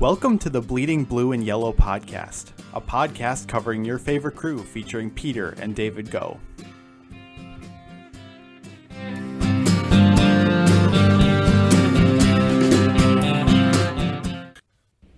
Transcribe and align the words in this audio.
Welcome 0.00 0.40
to 0.40 0.50
the 0.50 0.60
Bleeding 0.60 1.04
Blue 1.04 1.30
and 1.30 1.44
Yellow 1.44 1.72
podcast, 1.72 2.50
a 2.72 2.80
podcast 2.80 3.46
covering 3.46 3.84
your 3.84 3.98
favorite 3.98 4.34
crew 4.34 4.58
featuring 4.58 5.08
Peter 5.08 5.50
and 5.60 5.72
David 5.72 6.10
Go. 6.10 6.40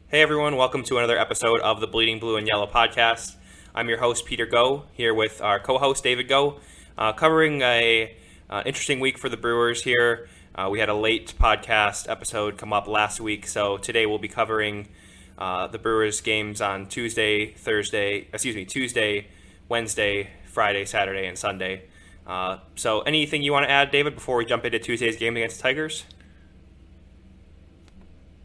Hey 0.08 0.20
everyone, 0.20 0.56
welcome 0.56 0.82
to 0.84 0.98
another 0.98 1.18
episode 1.18 1.60
of 1.60 1.80
the 1.80 1.86
Bleeding 1.86 2.18
Blue 2.18 2.36
and 2.36 2.46
Yellow 2.46 2.66
podcast. 2.66 3.36
I'm 3.74 3.88
your 3.88 3.98
host 3.98 4.26
Peter 4.26 4.44
Go 4.44 4.84
here 4.92 5.14
with 5.14 5.40
our 5.40 5.58
co-host 5.58 6.04
David 6.04 6.28
Go, 6.28 6.60
uh, 6.98 7.14
covering 7.14 7.62
a 7.62 8.14
uh, 8.50 8.62
interesting 8.66 9.00
week 9.00 9.16
for 9.16 9.30
the 9.30 9.38
Brewers 9.38 9.82
here. 9.84 10.28
Uh, 10.56 10.70
we 10.70 10.78
had 10.78 10.88
a 10.88 10.94
late 10.94 11.34
podcast 11.38 12.08
episode 12.08 12.56
come 12.56 12.72
up 12.72 12.88
last 12.88 13.20
week, 13.20 13.46
so 13.46 13.76
today 13.76 14.06
we'll 14.06 14.18
be 14.18 14.28
covering 14.28 14.88
uh, 15.36 15.66
the 15.66 15.78
Brewers 15.78 16.22
games 16.22 16.62
on 16.62 16.86
Tuesday, 16.86 17.52
Thursday, 17.52 18.26
excuse 18.32 18.56
me, 18.56 18.64
Tuesday, 18.64 19.26
Wednesday, 19.68 20.30
Friday, 20.46 20.86
Saturday, 20.86 21.26
and 21.26 21.36
Sunday. 21.36 21.82
Uh, 22.26 22.56
so, 22.74 23.02
anything 23.02 23.42
you 23.42 23.52
want 23.52 23.66
to 23.66 23.70
add, 23.70 23.90
David, 23.90 24.14
before 24.14 24.38
we 24.38 24.46
jump 24.46 24.64
into 24.64 24.78
Tuesday's 24.78 25.16
game 25.16 25.36
against 25.36 25.58
the 25.58 25.62
Tigers? 25.62 26.04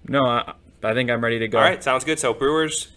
No, 0.05 0.19
I, 0.25 0.53
I 0.83 0.93
think 0.93 1.09
I'm 1.09 1.23
ready 1.23 1.39
to 1.39 1.47
go. 1.47 1.59
All 1.59 1.63
right, 1.63 1.81
sounds 1.81 2.03
good. 2.03 2.19
So, 2.19 2.33
Brewers 2.33 2.89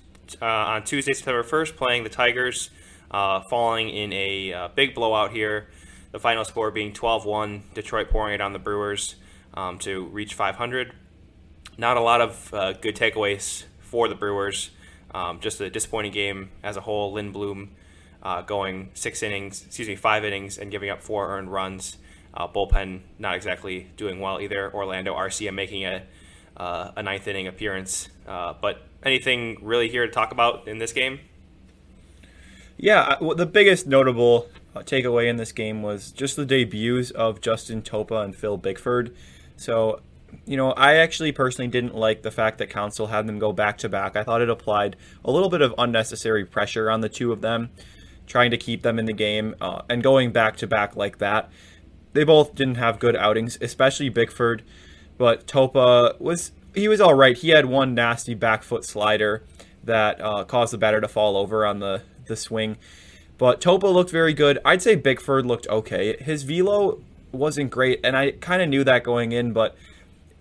uh, 0.42 0.44
on 0.44 0.82
Tuesday, 0.82 1.12
September 1.12 1.44
1st, 1.44 1.76
playing 1.76 2.02
the 2.02 2.10
Tigers, 2.10 2.70
uh, 3.12 3.42
falling 3.42 3.90
in 3.90 4.12
a 4.12 4.52
uh, 4.52 4.68
big 4.74 4.92
blowout 4.92 5.30
here. 5.30 5.68
The 6.14 6.20
final 6.20 6.44
score 6.44 6.70
being 6.70 6.92
12 6.92 7.24
1, 7.24 7.62
Detroit 7.74 8.08
pouring 8.08 8.34
it 8.34 8.40
on 8.40 8.52
the 8.52 8.60
Brewers 8.60 9.16
um, 9.52 9.80
to 9.80 10.04
reach 10.04 10.34
500. 10.34 10.92
Not 11.76 11.96
a 11.96 12.00
lot 12.00 12.20
of 12.20 12.54
uh, 12.54 12.74
good 12.74 12.94
takeaways 12.94 13.64
for 13.80 14.06
the 14.06 14.14
Brewers. 14.14 14.70
Um, 15.12 15.40
just 15.40 15.60
a 15.60 15.68
disappointing 15.68 16.12
game 16.12 16.50
as 16.62 16.76
a 16.76 16.82
whole. 16.82 17.12
Lindblom 17.12 17.70
uh, 18.22 18.42
going 18.42 18.90
six 18.94 19.24
innings, 19.24 19.64
excuse 19.66 19.88
me, 19.88 19.96
five 19.96 20.24
innings, 20.24 20.56
and 20.56 20.70
giving 20.70 20.88
up 20.88 21.02
four 21.02 21.36
earned 21.36 21.50
runs. 21.50 21.96
Uh, 22.32 22.46
bullpen 22.46 23.00
not 23.18 23.34
exactly 23.34 23.90
doing 23.96 24.20
well 24.20 24.40
either. 24.40 24.72
Orlando 24.72 25.16
Arcia 25.16 25.52
making 25.52 25.84
a 25.84 26.04
uh, 26.56 26.92
a 26.94 27.02
ninth 27.02 27.26
inning 27.26 27.48
appearance. 27.48 28.08
Uh, 28.24 28.54
but 28.62 28.86
anything 29.02 29.58
really 29.62 29.88
here 29.88 30.06
to 30.06 30.12
talk 30.12 30.30
about 30.30 30.68
in 30.68 30.78
this 30.78 30.92
game? 30.92 31.18
Yeah, 32.76 33.16
the 33.36 33.46
biggest 33.46 33.88
notable 33.88 34.48
takeaway 34.80 35.28
in 35.28 35.36
this 35.36 35.52
game 35.52 35.82
was 35.82 36.10
just 36.10 36.36
the 36.36 36.44
debuts 36.44 37.10
of 37.10 37.40
Justin 37.40 37.82
Topa 37.82 38.24
and 38.24 38.34
Phil 38.34 38.56
Bickford. 38.56 39.14
So, 39.56 40.00
you 40.44 40.56
know, 40.56 40.72
I 40.72 40.96
actually 40.96 41.32
personally 41.32 41.68
didn't 41.68 41.94
like 41.94 42.22
the 42.22 42.30
fact 42.30 42.58
that 42.58 42.70
Counsell 42.70 43.08
had 43.08 43.26
them 43.26 43.38
go 43.38 43.52
back 43.52 43.78
to 43.78 43.88
back. 43.88 44.16
I 44.16 44.24
thought 44.24 44.42
it 44.42 44.50
applied 44.50 44.96
a 45.24 45.30
little 45.30 45.48
bit 45.48 45.62
of 45.62 45.74
unnecessary 45.78 46.44
pressure 46.44 46.90
on 46.90 47.00
the 47.00 47.08
two 47.08 47.32
of 47.32 47.40
them, 47.40 47.70
trying 48.26 48.50
to 48.50 48.56
keep 48.56 48.82
them 48.82 48.98
in 48.98 49.04
the 49.04 49.12
game 49.12 49.54
uh, 49.60 49.82
and 49.88 50.02
going 50.02 50.32
back 50.32 50.56
to 50.56 50.66
back 50.66 50.96
like 50.96 51.18
that. 51.18 51.50
They 52.12 52.24
both 52.24 52.54
didn't 52.54 52.76
have 52.76 52.98
good 52.98 53.16
outings, 53.16 53.58
especially 53.60 54.08
Bickford, 54.08 54.62
but 55.18 55.46
Topa 55.46 56.20
was 56.20 56.52
he 56.74 56.88
was 56.88 57.00
all 57.00 57.14
right. 57.14 57.36
He 57.36 57.50
had 57.50 57.66
one 57.66 57.94
nasty 57.94 58.34
back 58.34 58.62
foot 58.62 58.84
slider 58.84 59.44
that 59.84 60.20
uh, 60.20 60.44
caused 60.44 60.72
the 60.72 60.78
batter 60.78 61.00
to 61.00 61.08
fall 61.08 61.36
over 61.36 61.64
on 61.64 61.78
the 61.80 62.02
the 62.26 62.36
swing. 62.36 62.76
But 63.36 63.60
Topa 63.60 63.92
looked 63.92 64.10
very 64.10 64.32
good. 64.32 64.58
I'd 64.64 64.82
say 64.82 64.94
Bickford 64.94 65.44
looked 65.44 65.66
okay. 65.68 66.16
His 66.18 66.44
velo 66.44 67.00
wasn't 67.32 67.70
great, 67.70 68.00
and 68.04 68.16
I 68.16 68.32
kind 68.32 68.62
of 68.62 68.68
knew 68.68 68.84
that 68.84 69.02
going 69.02 69.32
in, 69.32 69.52
but 69.52 69.76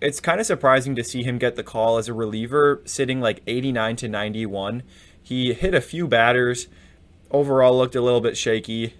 it's 0.00 0.20
kind 0.20 0.40
of 0.40 0.46
surprising 0.46 0.94
to 0.96 1.04
see 1.04 1.22
him 1.22 1.38
get 1.38 1.56
the 1.56 1.62
call 1.62 1.98
as 1.98 2.08
a 2.08 2.14
reliever, 2.14 2.82
sitting 2.84 3.20
like 3.20 3.42
89 3.46 3.96
to 3.96 4.08
91. 4.08 4.82
He 5.22 5.54
hit 5.54 5.74
a 5.74 5.80
few 5.80 6.06
batters. 6.06 6.68
Overall, 7.30 7.76
looked 7.76 7.96
a 7.96 8.00
little 8.00 8.20
bit 8.20 8.36
shaky. 8.36 8.94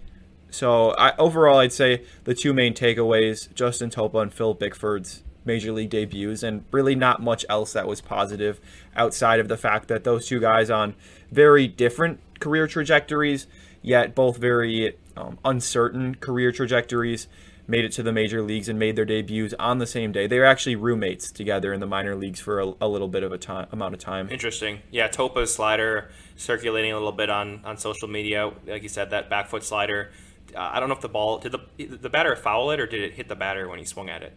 So 0.50 0.90
I, 0.92 1.14
overall, 1.16 1.58
I'd 1.58 1.72
say 1.72 2.04
the 2.24 2.34
two 2.34 2.52
main 2.52 2.74
takeaways: 2.74 3.52
Justin 3.54 3.90
Topa 3.90 4.22
and 4.22 4.32
Phil 4.32 4.54
Bickford's 4.54 5.22
major 5.44 5.72
league 5.72 5.90
debuts, 5.90 6.42
and 6.42 6.64
really 6.70 6.94
not 6.94 7.22
much 7.22 7.44
else 7.48 7.74
that 7.74 7.86
was 7.86 8.00
positive 8.00 8.60
outside 8.96 9.40
of 9.40 9.48
the 9.48 9.56
fact 9.56 9.88
that 9.88 10.04
those 10.04 10.26
two 10.26 10.40
guys 10.40 10.70
on 10.70 10.94
very 11.30 11.66
different 11.68 12.20
career 12.40 12.66
trajectories, 12.66 13.46
yet 13.84 14.14
both 14.14 14.38
very 14.38 14.96
um, 15.16 15.38
uncertain 15.44 16.16
career 16.16 16.50
trajectories, 16.50 17.28
made 17.68 17.84
it 17.84 17.92
to 17.92 18.02
the 18.02 18.12
major 18.12 18.42
leagues 18.42 18.68
and 18.68 18.78
made 18.78 18.96
their 18.96 19.04
debuts 19.04 19.54
on 19.58 19.78
the 19.78 19.86
same 19.86 20.10
day. 20.10 20.26
They 20.26 20.38
were 20.38 20.44
actually 20.46 20.76
roommates 20.76 21.30
together 21.30 21.72
in 21.72 21.80
the 21.80 21.86
minor 21.86 22.16
leagues 22.16 22.40
for 22.40 22.60
a, 22.60 22.72
a 22.80 22.88
little 22.88 23.08
bit 23.08 23.22
of 23.22 23.30
a 23.30 23.38
time 23.38 23.68
amount 23.70 23.94
of 23.94 24.00
time. 24.00 24.28
Interesting. 24.30 24.80
Yeah, 24.90 25.08
Topa's 25.08 25.54
slider 25.54 26.10
circulating 26.36 26.92
a 26.92 26.94
little 26.94 27.12
bit 27.12 27.30
on, 27.30 27.60
on 27.64 27.76
social 27.76 28.08
media. 28.08 28.50
Like 28.66 28.82
you 28.82 28.88
said, 28.88 29.10
that 29.10 29.30
back 29.30 29.48
foot 29.48 29.62
slider. 29.62 30.10
Uh, 30.54 30.70
I 30.72 30.80
don't 30.80 30.88
know 30.88 30.94
if 30.94 31.00
the 31.00 31.08
ball 31.08 31.38
did 31.38 31.52
the 31.52 31.86
the 31.86 32.10
batter 32.10 32.34
foul 32.36 32.70
it 32.70 32.80
or 32.80 32.86
did 32.86 33.02
it 33.02 33.12
hit 33.14 33.28
the 33.28 33.36
batter 33.36 33.68
when 33.68 33.78
he 33.78 33.84
swung 33.84 34.08
at 34.08 34.22
it. 34.22 34.32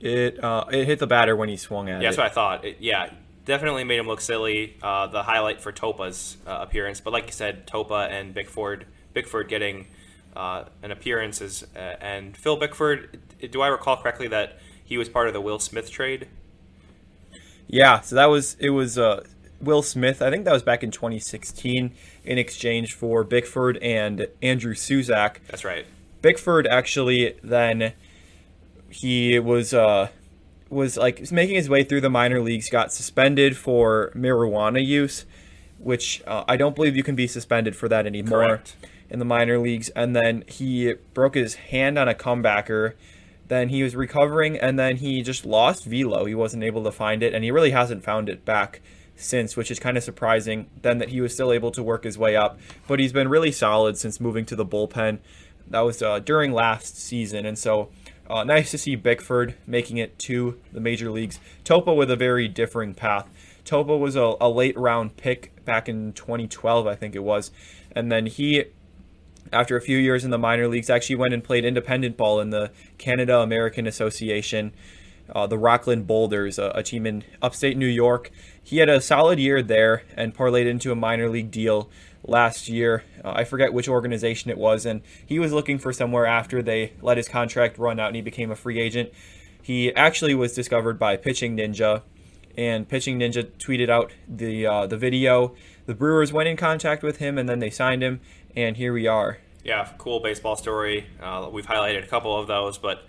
It 0.00 0.42
uh, 0.42 0.66
it 0.70 0.84
hit 0.84 0.98
the 0.98 1.06
batter 1.06 1.34
when 1.34 1.48
he 1.48 1.56
swung 1.56 1.88
at 1.88 2.02
yeah, 2.02 2.08
it. 2.08 2.10
that's 2.10 2.18
what 2.18 2.26
I 2.26 2.30
thought. 2.30 2.64
It, 2.64 2.76
yeah, 2.80 3.10
definitely 3.44 3.84
made 3.84 3.98
him 3.98 4.06
look 4.06 4.20
silly. 4.20 4.76
Uh, 4.82 5.06
the 5.06 5.22
highlight 5.22 5.60
for 5.60 5.72
Topa's 5.72 6.36
uh, 6.46 6.58
appearance, 6.60 7.00
but 7.00 7.12
like 7.12 7.26
you 7.26 7.32
said, 7.32 7.66
Topa 7.66 8.10
and 8.10 8.34
Bickford, 8.34 8.86
Bickford 9.12 9.48
getting 9.48 9.86
uh, 10.36 10.64
an 10.82 10.90
appearance 10.90 11.40
is, 11.40 11.64
uh, 11.76 11.96
and 12.00 12.36
Phil 12.36 12.56
Bickford. 12.56 13.20
Do 13.50 13.62
I 13.62 13.68
recall 13.68 13.96
correctly 13.96 14.28
that 14.28 14.58
he 14.84 14.98
was 14.98 15.08
part 15.08 15.28
of 15.28 15.34
the 15.34 15.40
Will 15.40 15.58
Smith 15.58 15.90
trade? 15.90 16.28
Yeah, 17.66 18.00
so 18.00 18.16
that 18.16 18.26
was 18.26 18.56
it 18.60 18.70
was 18.70 18.98
uh, 18.98 19.24
Will 19.60 19.82
Smith. 19.82 20.22
I 20.22 20.30
think 20.30 20.44
that 20.44 20.52
was 20.52 20.62
back 20.62 20.82
in 20.82 20.90
2016 20.90 21.92
in 22.24 22.38
exchange 22.38 22.92
for 22.92 23.24
Bickford 23.24 23.78
and 23.78 24.28
Andrew 24.42 24.74
Susac. 24.74 25.36
That's 25.48 25.64
right. 25.64 25.86
Bickford 26.22 26.66
actually 26.66 27.36
then 27.42 27.92
he 28.88 29.38
was 29.38 29.74
uh, 29.74 30.08
was 30.74 30.96
like 30.96 31.30
making 31.32 31.56
his 31.56 31.70
way 31.70 31.84
through 31.84 32.02
the 32.02 32.10
minor 32.10 32.40
leagues, 32.40 32.68
got 32.68 32.92
suspended 32.92 33.56
for 33.56 34.12
marijuana 34.14 34.84
use, 34.84 35.24
which 35.78 36.22
uh, 36.26 36.44
I 36.46 36.56
don't 36.56 36.74
believe 36.74 36.96
you 36.96 37.02
can 37.02 37.14
be 37.14 37.26
suspended 37.26 37.76
for 37.76 37.88
that 37.88 38.06
anymore 38.06 38.46
Correct. 38.46 38.76
in 39.08 39.18
the 39.18 39.24
minor 39.24 39.58
leagues. 39.58 39.88
And 39.90 40.14
then 40.14 40.44
he 40.46 40.94
broke 41.14 41.34
his 41.34 41.54
hand 41.54 41.98
on 41.98 42.08
a 42.08 42.14
comebacker. 42.14 42.94
Then 43.46 43.68
he 43.68 43.82
was 43.82 43.94
recovering, 43.94 44.58
and 44.58 44.78
then 44.78 44.96
he 44.96 45.22
just 45.22 45.44
lost 45.44 45.84
velo. 45.84 46.24
He 46.24 46.34
wasn't 46.34 46.64
able 46.64 46.82
to 46.84 46.90
find 46.90 47.22
it, 47.22 47.34
and 47.34 47.44
he 47.44 47.50
really 47.50 47.72
hasn't 47.72 48.02
found 48.02 48.28
it 48.28 48.44
back 48.44 48.80
since, 49.16 49.56
which 49.56 49.70
is 49.70 49.78
kind 49.78 49.96
of 49.96 50.02
surprising. 50.02 50.70
Then 50.80 50.98
that 50.98 51.10
he 51.10 51.20
was 51.20 51.34
still 51.34 51.52
able 51.52 51.70
to 51.72 51.82
work 51.82 52.04
his 52.04 52.16
way 52.16 52.36
up, 52.36 52.58
but 52.88 52.98
he's 52.98 53.12
been 53.12 53.28
really 53.28 53.52
solid 53.52 53.98
since 53.98 54.18
moving 54.18 54.46
to 54.46 54.56
the 54.56 54.64
bullpen. 54.64 55.18
That 55.68 55.80
was 55.80 56.02
uh, 56.02 56.20
during 56.20 56.52
last 56.52 56.96
season, 56.98 57.44
and 57.44 57.58
so 57.58 57.90
uh, 58.28 58.44
nice 58.44 58.70
to 58.70 58.78
see 58.78 58.96
Bickford 58.96 59.54
making 59.66 59.98
it 59.98 60.18
to 60.20 60.58
the 60.72 60.80
major 60.80 61.10
leagues. 61.10 61.40
Topa 61.64 61.94
with 61.94 62.10
a 62.10 62.16
very 62.16 62.48
differing 62.48 62.94
path. 62.94 63.28
Topa 63.64 63.98
was 63.98 64.16
a, 64.16 64.34
a 64.40 64.48
late 64.48 64.76
round 64.76 65.16
pick 65.16 65.64
back 65.64 65.88
in 65.88 66.12
2012, 66.12 66.86
I 66.86 66.94
think 66.94 67.14
it 67.14 67.22
was, 67.22 67.50
and 67.92 68.10
then 68.12 68.26
he 68.26 68.64
after 69.52 69.76
a 69.76 69.80
few 69.80 69.98
years 69.98 70.24
in 70.24 70.30
the 70.30 70.38
minor 70.38 70.68
leagues, 70.68 70.90
actually 70.90 71.16
went 71.16 71.34
and 71.34 71.42
played 71.42 71.64
independent 71.64 72.16
ball 72.16 72.40
in 72.40 72.50
the 72.50 72.70
Canada 72.98 73.38
American 73.38 73.86
Association, 73.86 74.72
uh, 75.34 75.46
the 75.46 75.58
Rockland 75.58 76.06
Boulders, 76.06 76.58
a, 76.58 76.72
a, 76.74 76.82
team 76.82 77.06
in 77.06 77.24
upstate 77.40 77.76
New 77.76 77.86
York. 77.86 78.30
He 78.64 78.78
had 78.78 78.88
a 78.88 79.00
solid 79.00 79.38
year 79.38 79.62
there 79.62 80.04
and 80.16 80.34
parlayed 80.34 80.66
into 80.66 80.90
a 80.90 80.94
minor 80.94 81.28
league 81.28 81.50
deal 81.50 81.90
last 82.22 82.66
year. 82.66 83.04
Uh, 83.22 83.34
I 83.36 83.44
forget 83.44 83.74
which 83.74 83.88
organization 83.88 84.50
it 84.50 84.56
was, 84.56 84.86
and 84.86 85.02
he 85.24 85.38
was 85.38 85.52
looking 85.52 85.78
for 85.78 85.92
somewhere 85.92 86.24
after 86.24 86.62
they 86.62 86.94
let 87.02 87.18
his 87.18 87.28
contract 87.28 87.76
run 87.78 88.00
out 88.00 88.08
and 88.08 88.16
he 88.16 88.22
became 88.22 88.50
a 88.50 88.56
free 88.56 88.80
agent. 88.80 89.12
He 89.60 89.94
actually 89.94 90.34
was 90.34 90.54
discovered 90.54 90.98
by 90.98 91.18
Pitching 91.18 91.56
Ninja, 91.56 92.02
and 92.56 92.88
Pitching 92.88 93.18
Ninja 93.18 93.44
tweeted 93.58 93.90
out 93.90 94.12
the 94.26 94.66
uh, 94.66 94.86
the 94.86 94.96
video. 94.96 95.54
The 95.86 95.94
Brewers 95.94 96.32
went 96.32 96.48
in 96.48 96.56
contact 96.56 97.02
with 97.02 97.18
him, 97.18 97.36
and 97.36 97.46
then 97.48 97.58
they 97.58 97.70
signed 97.70 98.02
him, 98.02 98.20
and 98.56 98.76
here 98.76 98.92
we 98.92 99.06
are. 99.06 99.38
Yeah, 99.62 99.90
cool 99.98 100.20
baseball 100.20 100.56
story. 100.56 101.06
Uh, 101.20 101.48
we've 101.52 101.66
highlighted 101.66 102.04
a 102.04 102.06
couple 102.06 102.38
of 102.38 102.46
those, 102.46 102.78
but 102.78 103.06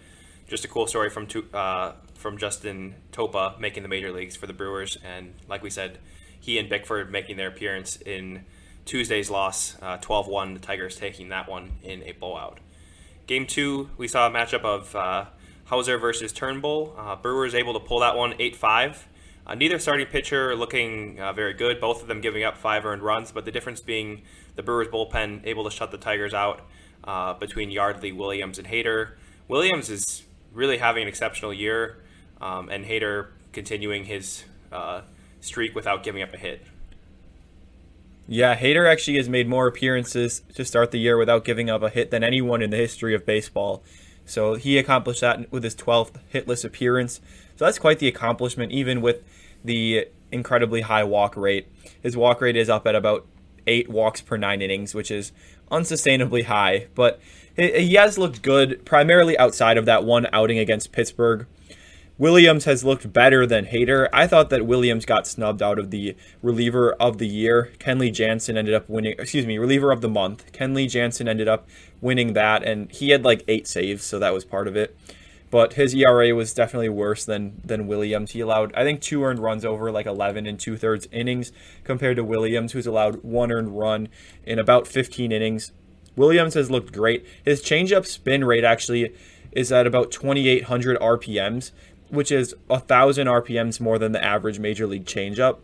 just 0.47 0.63
a 0.65 0.67
cool 0.67 0.87
story 0.87 1.09
from 1.09 1.27
uh, 1.53 1.93
from 2.25 2.39
Justin 2.39 2.95
Topa 3.11 3.59
making 3.59 3.83
the 3.83 3.89
major 3.89 4.11
leagues 4.11 4.35
for 4.35 4.47
the 4.47 4.53
Brewers, 4.53 4.97
and 5.05 5.35
like 5.47 5.61
we 5.61 5.69
said, 5.69 5.99
he 6.39 6.57
and 6.57 6.67
Bickford 6.67 7.11
making 7.11 7.37
their 7.37 7.49
appearance 7.49 7.97
in 7.97 8.45
Tuesday's 8.83 9.29
loss, 9.29 9.77
uh, 9.79 9.97
12 9.97 10.27
1, 10.27 10.55
the 10.55 10.59
Tigers 10.59 10.95
taking 10.95 11.29
that 11.29 11.47
one 11.47 11.73
in 11.83 12.01
a 12.01 12.13
blowout. 12.13 12.57
Game 13.27 13.45
two, 13.45 13.91
we 13.95 14.07
saw 14.07 14.25
a 14.25 14.31
matchup 14.31 14.63
of 14.63 14.95
uh, 14.95 15.25
Houser 15.65 15.99
versus 15.99 16.33
Turnbull. 16.33 16.95
Uh, 16.97 17.15
Brewers 17.15 17.53
able 17.53 17.73
to 17.73 17.79
pull 17.79 17.99
that 17.99 18.17
one 18.17 18.33
8 18.39 18.55
5. 18.55 19.07
Uh, 19.45 19.53
neither 19.53 19.77
starting 19.77 20.07
pitcher 20.07 20.55
looking 20.55 21.19
uh, 21.19 21.31
very 21.31 21.53
good, 21.53 21.79
both 21.79 22.01
of 22.01 22.07
them 22.07 22.21
giving 22.21 22.43
up 22.43 22.57
five 22.57 22.87
earned 22.87 23.03
runs, 23.03 23.31
but 23.31 23.45
the 23.45 23.51
difference 23.51 23.81
being 23.81 24.23
the 24.55 24.63
Brewers 24.63 24.87
bullpen 24.87 25.45
able 25.45 25.63
to 25.63 25.69
shut 25.69 25.91
the 25.91 25.99
Tigers 25.99 26.33
out 26.33 26.61
uh, 27.03 27.35
between 27.35 27.69
Yardley, 27.69 28.11
Williams, 28.11 28.57
and 28.57 28.67
Hader. 28.67 29.11
Williams 29.47 29.91
is 29.91 30.23
really 30.51 30.79
having 30.79 31.03
an 31.03 31.07
exceptional 31.07 31.53
year, 31.53 32.01
um, 32.41 32.69
and 32.69 32.85
Hader 32.85 33.27
continuing 33.53 34.05
his 34.05 34.43
uh, 34.71 35.01
streak 35.41 35.75
without 35.75 36.03
giving 36.03 36.21
up 36.21 36.33
a 36.33 36.37
hit. 36.37 36.65
Yeah, 38.27 38.55
Hader 38.55 38.89
actually 38.89 39.17
has 39.17 39.29
made 39.29 39.47
more 39.47 39.67
appearances 39.67 40.41
to 40.55 40.65
start 40.65 40.91
the 40.91 40.99
year 40.99 41.17
without 41.17 41.45
giving 41.45 41.69
up 41.69 41.83
a 41.83 41.89
hit 41.89 42.09
than 42.09 42.23
anyone 42.23 42.61
in 42.61 42.71
the 42.71 42.77
history 42.77 43.13
of 43.13 43.25
baseball. 43.25 43.83
So 44.25 44.55
he 44.55 44.79
accomplished 44.79 45.21
that 45.21 45.51
with 45.51 45.63
his 45.63 45.75
12th 45.75 46.19
hitless 46.33 46.65
appearance. 46.65 47.21
So 47.55 47.65
that's 47.65 47.77
quite 47.77 47.99
the 47.99 48.07
accomplishment, 48.07 48.71
even 48.71 49.01
with 49.01 49.23
the 49.63 50.07
incredibly 50.31 50.81
high 50.81 51.03
walk 51.03 51.37
rate. 51.37 51.67
His 52.01 52.17
walk 52.17 52.41
rate 52.41 52.55
is 52.55 52.69
up 52.69 52.87
at 52.87 52.95
about 52.95 53.27
eight 53.67 53.89
walks 53.89 54.21
per 54.21 54.37
nine 54.37 54.61
innings, 54.61 54.95
which 54.95 55.11
is 55.11 55.31
unsustainably 55.71 56.45
high. 56.45 56.87
But 56.95 57.19
he 57.55 57.93
has 57.93 58.17
looked 58.17 58.41
good, 58.41 58.83
primarily 58.85 59.37
outside 59.37 59.77
of 59.77 59.85
that 59.85 60.03
one 60.03 60.27
outing 60.33 60.59
against 60.59 60.91
Pittsburgh. 60.91 61.45
Williams 62.17 62.63
has 62.63 62.85
looked 62.85 63.11
better 63.11 63.45
than 63.45 63.65
Hader. 63.65 64.07
I 64.13 64.25
thought 64.25 64.49
that 64.49 64.65
Williams 64.65 65.05
got 65.05 65.27
snubbed 65.27 65.61
out 65.61 65.77
of 65.77 65.91
the 65.91 66.15
reliever 66.41 66.93
of 66.93 67.17
the 67.17 67.27
year. 67.27 67.73
Kenley 67.77 68.11
Jansen 68.11 68.57
ended 68.57 68.73
up 68.73 68.87
winning, 68.87 69.15
excuse 69.19 69.45
me, 69.45 69.57
reliever 69.57 69.91
of 69.91 69.99
the 69.99 70.07
month. 70.07 70.49
Kenley 70.53 70.89
Jansen 70.89 71.27
ended 71.27 71.49
up 71.49 71.67
winning 71.99 72.31
that, 72.31 72.63
and 72.63 72.89
he 72.89 73.09
had 73.09 73.25
like 73.25 73.43
eight 73.49 73.67
saves, 73.67 74.05
so 74.05 74.17
that 74.19 74.33
was 74.33 74.45
part 74.45 74.69
of 74.69 74.77
it. 74.77 74.97
But 75.51 75.73
his 75.73 75.93
ERA 75.93 76.33
was 76.33 76.53
definitely 76.53 76.89
worse 76.89 77.25
than 77.25 77.61
than 77.65 77.85
Williams. 77.85 78.31
He 78.31 78.39
allowed, 78.39 78.73
I 78.75 78.83
think, 78.83 79.01
two 79.01 79.23
earned 79.25 79.39
runs 79.39 79.65
over 79.65 79.91
like 79.91 80.05
11 80.05 80.45
and 80.45 80.57
two 80.57 80.77
thirds 80.77 81.09
innings, 81.11 81.51
compared 81.83 82.15
to 82.15 82.23
Williams, 82.23 82.71
who's 82.71 82.87
allowed 82.87 83.23
one 83.23 83.51
earned 83.51 83.77
run 83.77 84.07
in 84.45 84.57
about 84.57 84.87
15 84.87 85.33
innings. 85.33 85.73
Williams 86.15 86.53
has 86.53 86.71
looked 86.71 86.93
great. 86.93 87.25
His 87.43 87.61
changeup 87.61 88.05
spin 88.05 88.45
rate 88.45 88.63
actually 88.63 89.13
is 89.51 89.71
at 89.71 89.87
about 89.87 90.11
2,800 90.11 90.99
RPMs, 90.99 91.71
which 92.09 92.31
is 92.31 92.55
a 92.69 92.79
thousand 92.79 93.27
RPMs 93.27 93.79
more 93.79 93.97
than 93.97 94.11
the 94.11 94.23
average 94.23 94.59
major 94.59 94.87
league 94.87 95.05
changeup. 95.05 95.57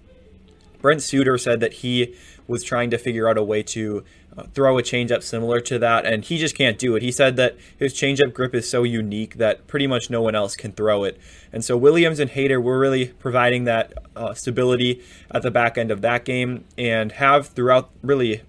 Brent 0.82 1.02
Suter 1.04 1.38
said 1.38 1.60
that 1.60 1.74
he 1.74 2.16
was 2.48 2.64
trying 2.64 2.90
to 2.90 2.98
figure 2.98 3.30
out 3.30 3.38
a 3.38 3.44
way 3.44 3.62
to 3.64 4.04
uh, 4.36 4.44
throw 4.54 4.78
a 4.78 4.82
changeup 4.82 5.22
similar 5.22 5.60
to 5.62 5.78
that, 5.80 6.06
and 6.06 6.26
he 6.26 6.38
just 6.38 6.56
can't 6.56 6.80
do 6.80 6.96
it. 6.96 7.04
He 7.04 7.12
said 7.12 7.36
that 7.36 7.56
his 7.78 7.94
changeup 7.94 8.34
grip 8.34 8.56
is 8.56 8.70
so 8.70 8.84
unique 8.84 9.36
that 9.36 9.68
pretty 9.68 9.88
much 9.88 10.10
no 10.10 10.22
one 10.22 10.36
else 10.36 10.56
can 10.56 10.72
throw 10.72 11.04
it. 11.04 11.20
And 11.54 11.64
so 11.64 11.78
Williams 11.78 12.20
and 12.20 12.32
Hader 12.32 12.62
were 12.62 12.80
really 12.80 13.08
providing 13.08 13.66
that 13.66 13.94
uh, 14.16 14.34
stability 14.34 15.02
at 15.30 15.44
the 15.44 15.52
back 15.52 15.78
end 15.78 15.92
of 15.92 16.02
that 16.02 16.26
game, 16.26 16.66
and 16.78 17.12
have 17.14 17.48
throughout 17.48 17.90
really 18.02 18.42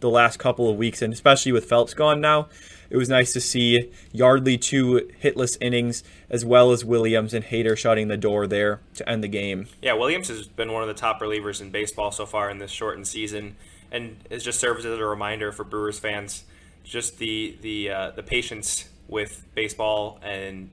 the 0.00 0.10
last 0.10 0.38
couple 0.38 0.68
of 0.70 0.76
weeks, 0.76 1.02
and 1.02 1.12
especially 1.12 1.52
with 1.52 1.64
Phelps 1.64 1.94
gone 1.94 2.20
now 2.20 2.48
it 2.90 2.96
was 2.96 3.08
nice 3.08 3.32
to 3.32 3.40
see 3.40 3.90
Yardley 4.12 4.58
two 4.58 5.10
hitless 5.22 5.56
innings 5.60 6.02
as 6.30 6.44
well 6.44 6.72
as 6.72 6.84
Williams 6.84 7.34
and 7.34 7.44
Hader 7.44 7.76
shutting 7.76 8.08
the 8.08 8.16
door 8.16 8.46
there 8.46 8.80
to 8.94 9.08
end 9.08 9.22
the 9.22 9.28
game. 9.28 9.68
Yeah, 9.82 9.94
Williams 9.94 10.28
has 10.28 10.46
been 10.46 10.72
one 10.72 10.82
of 10.82 10.88
the 10.88 10.94
top 10.94 11.20
relievers 11.20 11.60
in 11.60 11.70
baseball 11.70 12.10
so 12.10 12.26
far 12.26 12.50
in 12.50 12.58
this 12.58 12.70
shortened 12.70 13.08
season, 13.08 13.56
and 13.90 14.16
it 14.30 14.38
just 14.38 14.60
serves 14.60 14.84
as 14.84 14.98
a 14.98 15.04
reminder 15.04 15.52
for 15.52 15.64
Brewers 15.64 15.98
fans 15.98 16.44
just 16.84 17.18
the 17.18 17.56
the 17.60 17.90
uh, 17.90 18.10
the 18.12 18.22
patience 18.22 18.88
with 19.08 19.44
baseball 19.54 20.18
and 20.22 20.70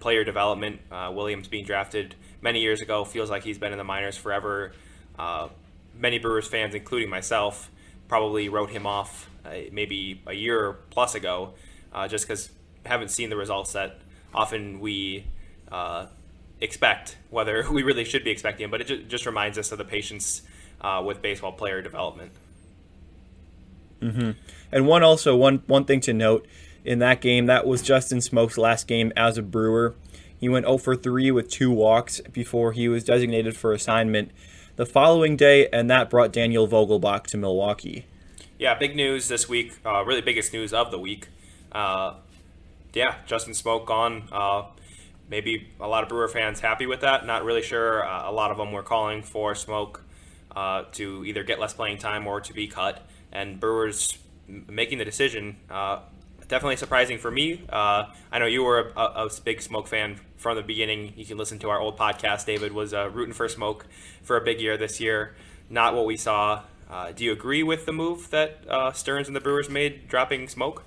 player 0.00 0.24
development. 0.24 0.80
Uh, 0.90 1.10
Williams 1.14 1.46
being 1.48 1.64
drafted 1.64 2.14
many 2.40 2.60
years 2.60 2.80
ago 2.80 3.04
feels 3.04 3.30
like 3.30 3.44
he's 3.44 3.58
been 3.58 3.72
in 3.72 3.78
the 3.78 3.84
minors 3.84 4.16
forever. 4.16 4.72
Uh, 5.18 5.48
many 5.94 6.18
Brewers 6.18 6.46
fans, 6.46 6.74
including 6.74 7.10
myself, 7.10 7.70
probably 8.08 8.48
wrote 8.48 8.70
him 8.70 8.86
off 8.86 9.28
maybe 9.72 10.22
a 10.26 10.32
year 10.32 10.76
plus 10.90 11.14
ago, 11.14 11.54
uh, 11.92 12.08
just 12.08 12.26
because 12.26 12.50
haven't 12.86 13.10
seen 13.10 13.30
the 13.30 13.36
results 13.36 13.72
that 13.72 13.98
often 14.34 14.80
we 14.80 15.24
uh, 15.70 16.06
expect, 16.60 17.16
whether 17.30 17.68
we 17.70 17.82
really 17.82 18.04
should 18.04 18.24
be 18.24 18.30
expecting. 18.30 18.70
But 18.70 18.82
it 18.82 18.86
ju- 18.86 19.02
just 19.04 19.26
reminds 19.26 19.58
us 19.58 19.72
of 19.72 19.78
the 19.78 19.84
patience 19.84 20.42
uh, 20.80 21.02
with 21.04 21.22
baseball 21.22 21.52
player 21.52 21.82
development. 21.82 22.32
Mm-hmm. 24.00 24.32
And 24.72 24.86
one 24.86 25.02
also 25.02 25.36
one 25.36 25.62
one 25.66 25.84
thing 25.84 26.00
to 26.02 26.12
note 26.12 26.46
in 26.84 26.98
that 26.98 27.20
game 27.20 27.46
that 27.46 27.66
was 27.66 27.80
Justin 27.80 28.18
Smoak's 28.18 28.58
last 28.58 28.86
game 28.86 29.12
as 29.16 29.38
a 29.38 29.42
Brewer. 29.42 29.94
He 30.38 30.48
went 30.48 30.66
0 30.66 30.78
for 30.78 30.94
3 30.94 31.30
with 31.30 31.48
two 31.48 31.70
walks 31.70 32.20
before 32.20 32.72
he 32.72 32.86
was 32.86 33.04
designated 33.04 33.56
for 33.56 33.72
assignment 33.72 34.30
the 34.76 34.84
following 34.84 35.36
day, 35.36 35.68
and 35.72 35.88
that 35.88 36.10
brought 36.10 36.32
Daniel 36.32 36.68
Vogelbach 36.68 37.24
to 37.28 37.36
Milwaukee. 37.38 38.04
Yeah, 38.56 38.74
big 38.78 38.94
news 38.94 39.26
this 39.26 39.48
week. 39.48 39.72
Uh, 39.84 40.04
really 40.04 40.20
biggest 40.20 40.52
news 40.52 40.72
of 40.72 40.92
the 40.92 40.98
week. 40.98 41.26
Uh, 41.72 42.14
yeah, 42.92 43.16
Justin 43.26 43.52
Smoak 43.52 43.84
gone. 43.84 44.28
Uh, 44.30 44.66
maybe 45.28 45.70
a 45.80 45.88
lot 45.88 46.04
of 46.04 46.08
Brewer 46.08 46.28
fans 46.28 46.60
happy 46.60 46.86
with 46.86 47.00
that. 47.00 47.26
Not 47.26 47.44
really 47.44 47.62
sure. 47.62 48.06
Uh, 48.06 48.30
a 48.30 48.32
lot 48.32 48.52
of 48.52 48.56
them 48.56 48.70
were 48.70 48.84
calling 48.84 49.22
for 49.24 49.54
Smoak 49.54 50.02
uh, 50.54 50.84
to 50.92 51.24
either 51.24 51.42
get 51.42 51.58
less 51.58 51.74
playing 51.74 51.98
time 51.98 52.28
or 52.28 52.40
to 52.42 52.52
be 52.52 52.68
cut. 52.68 53.04
And 53.32 53.58
Brewers 53.58 54.18
making 54.46 54.98
the 54.98 55.04
decision. 55.04 55.56
Uh, 55.68 56.02
definitely 56.46 56.76
surprising 56.76 57.18
for 57.18 57.32
me. 57.32 57.64
I 57.70 58.38
know 58.38 58.46
you 58.46 58.62
were 58.62 58.92
a, 58.96 59.00
a, 59.00 59.26
a, 59.26 59.30
big 59.44 59.58
Smoak 59.58 59.88
fan 59.88 60.20
from 60.36 60.56
the 60.56 60.62
beginning. 60.62 61.12
You 61.16 61.26
can 61.26 61.38
listen 61.38 61.58
to 61.58 61.70
our 61.70 61.80
old 61.80 61.98
podcast. 61.98 62.46
David 62.46 62.70
was 62.70 62.92
rooting 62.92 63.34
for 63.34 63.48
Smoak 63.48 63.82
for 64.22 64.36
a 64.36 64.44
big 64.44 64.60
year 64.60 64.76
this 64.76 65.00
year. 65.00 65.34
Not 65.68 65.96
what 65.96 66.06
we 66.06 66.16
saw 66.16 66.62
uh, 66.94 67.10
do 67.10 67.24
you 67.24 67.32
agree 67.32 67.64
with 67.64 67.86
the 67.86 67.92
move 67.92 68.30
that 68.30 68.60
uh, 68.68 68.92
Stearns 68.92 69.26
and 69.26 69.34
the 69.34 69.40
Brewers 69.40 69.68
made, 69.68 70.06
dropping 70.06 70.46
Smoak? 70.46 70.82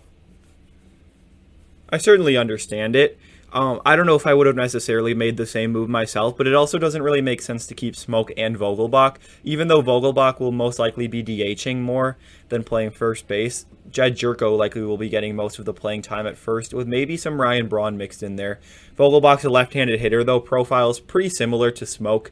I 1.89 1.97
certainly 1.97 2.37
understand 2.37 2.95
it. 2.95 3.19
Um, 3.51 3.81
I 3.85 3.97
don't 3.97 4.05
know 4.05 4.15
if 4.15 4.25
I 4.25 4.33
would 4.33 4.47
have 4.47 4.55
necessarily 4.55 5.13
made 5.13 5.35
the 5.35 5.45
same 5.45 5.73
move 5.73 5.89
myself, 5.89 6.37
but 6.37 6.47
it 6.47 6.53
also 6.53 6.77
doesn't 6.77 7.01
really 7.01 7.21
make 7.21 7.41
sense 7.41 7.67
to 7.67 7.75
keep 7.75 7.95
Smoak 7.95 8.31
and 8.37 8.57
Vogelbach. 8.57 9.17
Even 9.43 9.67
though 9.67 9.81
Vogelbach 9.81 10.39
will 10.39 10.53
most 10.53 10.79
likely 10.79 11.07
be 11.07 11.23
DHing 11.23 11.81
more 11.81 12.17
than 12.47 12.63
playing 12.63 12.91
first 12.91 13.27
base, 13.27 13.65
Jedd 13.89 14.15
Gyorko 14.15 14.57
likely 14.57 14.83
will 14.83 14.97
be 14.97 15.09
getting 15.09 15.35
most 15.35 15.59
of 15.59 15.65
the 15.65 15.73
playing 15.73 16.03
time 16.03 16.25
at 16.25 16.37
first, 16.37 16.73
with 16.73 16.87
maybe 16.87 17.17
some 17.17 17.41
Ryan 17.41 17.67
Braun 17.67 17.97
mixed 17.97 18.23
in 18.23 18.37
there. 18.37 18.61
Vogelbach's 18.97 19.43
a 19.43 19.49
left-handed 19.49 19.99
hitter, 19.99 20.23
though 20.23 20.39
profiles 20.39 21.01
pretty 21.01 21.29
similar 21.29 21.69
to 21.71 21.83
Smoak. 21.83 22.31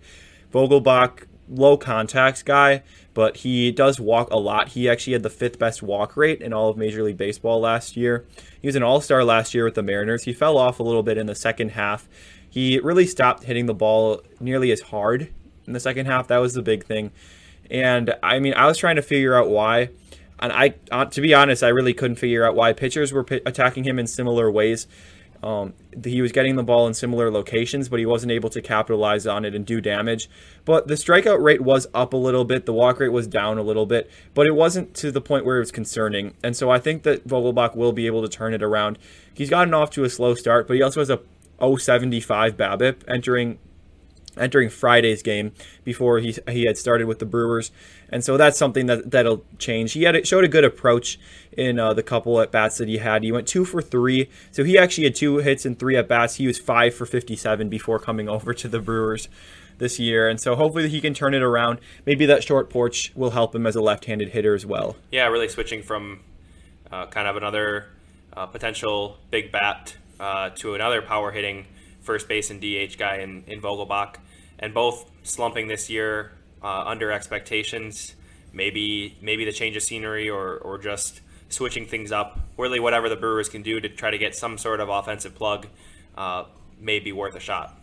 Vogelbach, 0.53 1.25
low 1.49 1.77
contact 1.77 2.45
guy, 2.45 2.83
but 3.13 3.37
he 3.37 3.71
does 3.71 3.99
walk 3.99 4.29
a 4.31 4.37
lot. 4.37 4.69
He 4.69 4.89
actually 4.89 5.13
had 5.13 5.23
the 5.23 5.29
fifth 5.29 5.59
best 5.59 5.83
walk 5.83 6.17
rate 6.17 6.41
in 6.41 6.53
all 6.53 6.69
of 6.69 6.77
Major 6.77 7.03
League 7.03 7.17
Baseball 7.17 7.59
last 7.59 7.95
year. 7.95 8.25
He 8.61 8.67
was 8.67 8.75
an 8.75 8.83
all 8.83 9.01
star 9.01 9.23
last 9.23 9.53
year 9.53 9.65
with 9.65 9.75
the 9.75 9.83
Mariners. 9.83 10.23
He 10.23 10.33
fell 10.33 10.57
off 10.57 10.79
a 10.79 10.83
little 10.83 11.03
bit 11.03 11.17
in 11.17 11.27
the 11.27 11.35
second 11.35 11.69
half. 11.69 12.07
He 12.49 12.79
really 12.79 13.05
stopped 13.05 13.43
hitting 13.43 13.65
the 13.65 13.73
ball 13.73 14.21
nearly 14.39 14.71
as 14.71 14.81
hard 14.81 15.29
in 15.67 15.73
the 15.73 15.79
second 15.79 16.05
half. 16.05 16.27
That 16.27 16.37
was 16.37 16.53
the 16.53 16.61
big 16.61 16.85
thing. 16.85 17.11
And 17.69 18.13
I 18.21 18.39
mean, 18.39 18.53
I 18.53 18.67
was 18.67 18.77
trying 18.77 18.95
to 18.95 19.01
figure 19.01 19.35
out 19.35 19.49
why. 19.49 19.89
And 20.39 20.51
I, 20.51 20.75
uh, 20.91 21.05
to 21.05 21.21
be 21.21 21.33
honest, 21.33 21.63
I 21.63 21.69
really 21.69 21.93
couldn't 21.93 22.17
figure 22.17 22.45
out 22.45 22.55
why 22.55 22.73
pitchers 22.73 23.13
were 23.13 23.23
p- 23.23 23.41
attacking 23.45 23.83
him 23.85 23.97
in 23.97 24.07
similar 24.07 24.51
ways. 24.51 24.87
Um, 25.43 25.73
he 26.03 26.21
was 26.21 26.31
getting 26.31 26.55
the 26.55 26.63
ball 26.63 26.87
in 26.87 26.93
similar 26.93 27.31
locations, 27.31 27.89
but 27.89 27.99
he 27.99 28.05
wasn't 28.05 28.31
able 28.31 28.49
to 28.49 28.61
capitalize 28.61 29.27
on 29.27 29.45
it 29.45 29.53
and 29.55 29.65
do 29.65 29.81
damage. 29.81 30.29
But 30.65 30.87
the 30.87 30.95
strikeout 30.95 31.41
rate 31.41 31.61
was 31.61 31.87
up 31.93 32.13
a 32.13 32.17
little 32.17 32.45
bit. 32.45 32.65
The 32.65 32.73
walk 32.73 32.99
rate 32.99 33.11
was 33.11 33.27
down 33.27 33.57
a 33.57 33.61
little 33.61 33.85
bit, 33.85 34.09
but 34.33 34.47
it 34.47 34.55
wasn't 34.55 34.93
to 34.95 35.11
the 35.11 35.21
point 35.21 35.45
where 35.45 35.57
it 35.57 35.61
was 35.61 35.71
concerning. 35.71 36.35
And 36.43 36.55
so 36.55 36.69
I 36.69 36.79
think 36.79 37.03
that 37.03 37.27
Vogelbach 37.27 37.75
will 37.75 37.93
be 37.93 38.07
able 38.07 38.21
to 38.21 38.29
turn 38.29 38.53
it 38.53 38.63
around. 38.63 38.97
He's 39.33 39.49
gotten 39.49 39.73
off 39.73 39.89
to 39.91 40.03
a 40.03 40.09
slow 40.09 40.35
start, 40.35 40.67
but 40.67 40.75
he 40.75 40.81
also 40.81 41.01
has 41.01 41.09
a 41.09 41.19
075 41.59 42.57
BABIP 42.57 43.03
entering 43.07 43.59
entering 44.37 44.69
Friday's 44.69 45.21
game 45.21 45.51
before 45.83 46.19
he 46.19 46.35
he 46.49 46.65
had 46.65 46.77
started 46.77 47.07
with 47.07 47.19
the 47.19 47.25
Brewers, 47.25 47.71
and 48.09 48.23
so 48.23 48.37
that's 48.37 48.57
something 48.57 48.85
that 48.87 49.11
that'll 49.11 49.43
change. 49.57 49.93
He 49.93 50.03
had 50.03 50.27
showed 50.27 50.43
a 50.43 50.47
good 50.47 50.63
approach 50.63 51.19
in 51.51 51.79
uh, 51.79 51.93
the 51.93 52.03
couple 52.03 52.39
at 52.41 52.51
bats 52.51 52.77
that 52.77 52.87
he 52.87 52.97
had. 52.97 53.23
He 53.23 53.31
went 53.31 53.47
two 53.47 53.65
for 53.65 53.81
three, 53.81 54.29
so 54.51 54.63
he 54.63 54.77
actually 54.77 55.05
had 55.05 55.15
two 55.15 55.37
hits 55.37 55.65
and 55.65 55.77
three 55.77 55.95
at 55.95 56.07
bats. 56.07 56.35
He 56.35 56.47
was 56.47 56.59
five 56.59 56.93
for 56.93 57.05
57 57.05 57.69
before 57.69 57.99
coming 57.99 58.29
over 58.35 58.53
to 58.53 58.67
the 58.67 58.79
Brewers 58.79 59.27
this 59.77 59.99
year, 59.99 60.29
and 60.29 60.39
so 60.39 60.55
hopefully 60.55 60.89
he 60.89 61.01
can 61.01 61.13
turn 61.13 61.33
it 61.33 61.41
around. 61.41 61.79
Maybe 62.05 62.25
that 62.27 62.43
short 62.43 62.69
porch 62.69 63.11
will 63.15 63.31
help 63.31 63.53
him 63.55 63.65
as 63.67 63.75
a 63.75 63.81
left-handed 63.81 64.29
hitter 64.29 64.53
as 64.53 64.65
well. 64.65 64.95
Yeah, 65.11 65.27
really 65.27 65.49
switching 65.49 65.83
from 65.83 66.21
uh, 66.91 67.07
kind 67.07 67.27
of 67.27 67.35
another 67.35 67.87
uh, 68.33 68.45
potential 68.45 69.17
big 69.31 69.51
bat 69.51 69.95
uh, 70.19 70.49
to 70.55 70.75
another 70.75 71.01
power 71.01 71.31
hitting 71.31 71.65
first 72.01 72.27
base 72.27 72.51
and 72.51 72.61
DH 72.61 72.97
guy 72.97 73.17
in, 73.17 73.43
in 73.47 73.61
Vogelbach 73.61 74.17
and 74.59 74.73
both 74.73 75.09
slumping 75.23 75.67
this 75.67 75.89
year 75.89 76.31
uh, 76.63 76.83
under 76.85 77.11
expectations. 77.11 78.15
Maybe 78.53 79.17
maybe 79.21 79.45
the 79.45 79.51
change 79.51 79.75
of 79.75 79.83
scenery 79.83 80.29
or, 80.29 80.57
or 80.57 80.77
just 80.77 81.21
switching 81.49 81.85
things 81.85 82.11
up. 82.11 82.39
Really, 82.57 82.79
whatever 82.79 83.09
the 83.09 83.15
Brewers 83.15 83.49
can 83.49 83.61
do 83.61 83.79
to 83.79 83.89
try 83.89 84.11
to 84.11 84.17
get 84.17 84.35
some 84.35 84.57
sort 84.57 84.79
of 84.79 84.89
offensive 84.89 85.35
plug 85.35 85.67
uh, 86.17 86.45
may 86.79 86.99
be 86.99 87.11
worth 87.11 87.35
a 87.35 87.39
shot. 87.39 87.77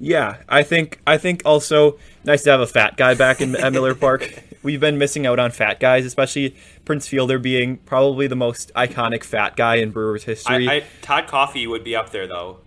Yeah, 0.00 0.38
I 0.48 0.64
think 0.64 1.00
I 1.06 1.16
think 1.16 1.42
also 1.44 1.96
nice 2.24 2.42
to 2.42 2.50
have 2.50 2.60
a 2.60 2.66
fat 2.66 2.96
guy 2.96 3.14
back 3.14 3.40
in 3.40 3.54
at 3.54 3.72
Miller 3.72 3.94
Park. 3.94 4.42
We've 4.64 4.80
been 4.80 4.98
missing 4.98 5.26
out 5.26 5.38
on 5.38 5.52
fat 5.52 5.78
guys, 5.78 6.04
especially 6.04 6.56
Prince 6.84 7.06
Fielder 7.06 7.38
being 7.38 7.78
probably 7.78 8.26
the 8.26 8.36
most 8.36 8.72
iconic 8.74 9.22
fat 9.24 9.56
guy 9.56 9.76
in 9.76 9.90
Brewers 9.90 10.24
history. 10.24 10.68
I, 10.68 10.74
I, 10.76 10.84
Todd 11.02 11.28
Coffey 11.28 11.68
would 11.68 11.84
be 11.84 11.94
up 11.94 12.10
there 12.10 12.26
though. 12.26 12.58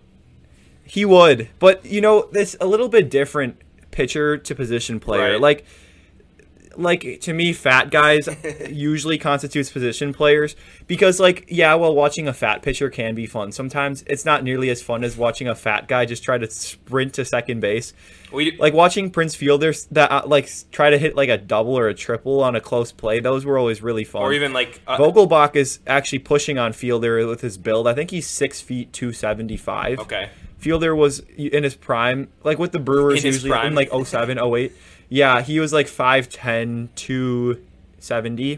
He 0.86 1.04
would, 1.04 1.48
but 1.58 1.84
you 1.84 2.00
know, 2.00 2.28
this 2.32 2.56
a 2.60 2.66
little 2.66 2.88
bit 2.88 3.10
different 3.10 3.60
pitcher 3.90 4.36
to 4.38 4.54
position 4.54 5.00
player. 5.00 5.32
Right. 5.32 5.40
Like, 5.40 5.64
like 6.76 7.20
to 7.22 7.32
me, 7.32 7.54
fat 7.54 7.90
guys 7.90 8.28
usually 8.70 9.16
constitutes 9.16 9.70
position 9.70 10.12
players 10.12 10.54
because, 10.86 11.18
like, 11.18 11.46
yeah, 11.48 11.74
well, 11.74 11.94
watching 11.94 12.28
a 12.28 12.34
fat 12.34 12.60
pitcher 12.60 12.90
can 12.90 13.14
be 13.14 13.26
fun. 13.26 13.50
Sometimes 13.52 14.04
it's 14.06 14.24
not 14.26 14.44
nearly 14.44 14.68
as 14.68 14.82
fun 14.82 15.02
as 15.02 15.16
watching 15.16 15.48
a 15.48 15.54
fat 15.54 15.88
guy 15.88 16.04
just 16.04 16.22
try 16.22 16.36
to 16.36 16.50
sprint 16.50 17.14
to 17.14 17.24
second 17.24 17.60
base. 17.60 17.94
We 18.30 18.56
Like 18.58 18.74
watching 18.74 19.10
Prince 19.10 19.34
Fielders 19.34 19.88
that 19.92 20.10
uh, 20.10 20.22
like 20.26 20.50
try 20.70 20.90
to 20.90 20.98
hit 20.98 21.16
like 21.16 21.30
a 21.30 21.38
double 21.38 21.78
or 21.78 21.88
a 21.88 21.94
triple 21.94 22.42
on 22.42 22.54
a 22.54 22.60
close 22.60 22.92
play. 22.92 23.20
Those 23.20 23.46
were 23.46 23.56
always 23.56 23.82
really 23.82 24.04
fun. 24.04 24.22
or 24.22 24.32
even 24.34 24.52
like 24.52 24.80
uh, 24.86 24.98
Vogelbach 24.98 25.56
is 25.56 25.78
actually 25.86 26.18
pushing 26.18 26.58
on 26.58 26.72
Fielder 26.74 27.26
with 27.26 27.40
his 27.40 27.56
build. 27.56 27.88
I 27.88 27.94
think 27.94 28.10
he's 28.10 28.26
six 28.26 28.60
feet 28.60 28.92
two 28.92 29.12
seventy 29.12 29.56
five. 29.56 29.98
okay. 30.00 30.28
Fielder 30.58 30.94
was 30.96 31.20
in 31.36 31.62
his 31.64 31.74
prime, 31.74 32.28
like 32.44 32.58
with 32.58 32.72
the 32.72 32.78
Brewers 32.78 33.24
In 33.24 33.32
usually 33.32 33.66
in 33.66 33.74
like 33.74 33.90
07, 33.92 34.38
08. 34.38 34.72
Yeah, 35.08 35.42
he 35.42 35.60
was 35.60 35.72
like 35.72 35.86
5'10", 35.86 36.88
270, 36.94 38.56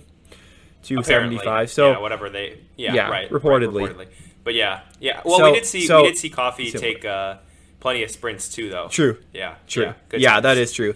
275. 0.83 1.43
Apparently. 1.47 1.67
So 1.67 1.90
yeah, 1.93 1.99
whatever 1.99 2.31
they 2.31 2.59
yeah, 2.76 2.95
Yeah, 2.95 3.09
right 3.11 3.31
reportedly. 3.31 3.97
right, 3.97 4.09
But 4.45 4.55
yeah, 4.55 4.81
yeah. 5.00 5.21
Well, 5.25 5.38
So- 5.38 5.50
we 5.52 5.59
did 5.59 5.67
see 5.67 5.87
so- 5.87 6.02
we 6.02 6.09
did 6.09 6.19
see 6.19 6.31
Coffey 6.31 6.71
so- 6.71 6.78
take 6.78 7.05
uh, 7.05 7.37
plenty 7.81 8.02
of 8.02 8.11
sprints 8.11 8.49
too, 8.49 8.71
though. 8.71 8.88
true, 8.88 9.19
Yeah. 9.33 9.55
true. 9.67 9.85
Yeah, 10.12 10.19
Yeah, 10.19 10.40
that 10.40 10.55
times. 10.55 10.73
true. 10.73 10.95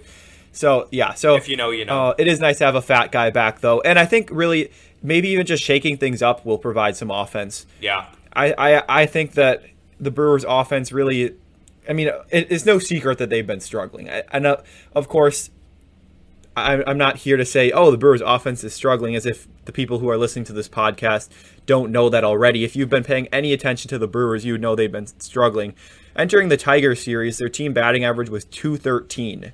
So 0.53 0.89
yeah, 0.91 1.15
so 1.15 1.37
If 1.37 1.49
you 1.49 1.57
know, 1.57 1.71
you 1.71 1.85
know. 1.85 2.09
Uh, 2.11 2.15
it 2.19 2.29
is 2.29 2.39
nice 2.41 2.59
to 2.59 2.65
have 2.65 2.75
a 2.75 2.83
fat 2.83 3.11
guy 3.11 3.31
back 3.31 3.61
though, 3.61 3.81
and 3.81 3.99
I 3.99 4.05
think 4.07 4.29
really 4.33 4.71
maybe 5.03 5.29
even 5.31 5.47
just 5.47 5.63
shaking 5.63 5.97
things 5.97 6.23
up 6.23 6.45
will 6.47 6.59
provide 6.59 6.97
some 6.97 7.11
offense. 7.11 7.67
yeah. 7.81 8.07
I, 8.35 8.55
I 8.57 9.03
I 9.03 9.07
think 9.07 9.33
that 9.33 9.63
the 10.03 10.11
Brewers' 10.11 10.45
offense 10.47 10.93
really, 10.93 11.35
I 11.89 11.93
mean, 11.93 12.09
it, 12.31 12.49
it's 12.51 12.67
no 12.67 12.79
secret 12.79 13.19
that 13.19 13.31
they've 13.31 13.47
been 13.47 13.61
struggling. 13.61 14.11
I, 14.11 14.25
I 14.33 14.39
know, 14.41 14.61
of 14.95 15.09
course, 15.09 15.51
I'm, 16.57 16.83
I'm 16.87 16.99
not 16.99 17.19
here 17.19 17.37
to 17.37 17.45
say, 17.45 17.71
oh, 17.71 17.91
the 17.91 17.97
Brewers' 17.97 18.21
offense 18.21 18.65
is 18.65 18.75
struggling, 18.75 19.15
as 19.15 19.25
if 19.25 19.47
the 19.65 19.73
people 19.73 20.01
who 20.01 20.11
are 20.11 20.19
listening 20.19 20.45
to 20.47 20.53
this 20.53 20.69
podcast 20.69 21.29
don't 21.65 21.93
know 21.93 22.09
that 22.09 22.25
already. 22.25 22.65
If 22.65 22.75
you've 22.75 22.91
been 22.91 23.05
paying 23.05 23.29
any 23.29 23.53
attention 23.53 23.89
to 23.91 23.99
the 23.99 24.09
Brewers, 24.09 24.45
you 24.45 24.53
would 24.53 24.61
know 24.61 24.75
they've 24.75 24.91
been 24.91 25.07
struggling. 25.07 25.75
Entering 26.17 26.49
the 26.49 26.57
Tiger 26.57 26.95
series, 26.95 27.39
their 27.39 27.49
team 27.49 27.73
batting 27.73 28.05
average 28.05 28.29
was 28.29 28.45
213, 28.45 29.53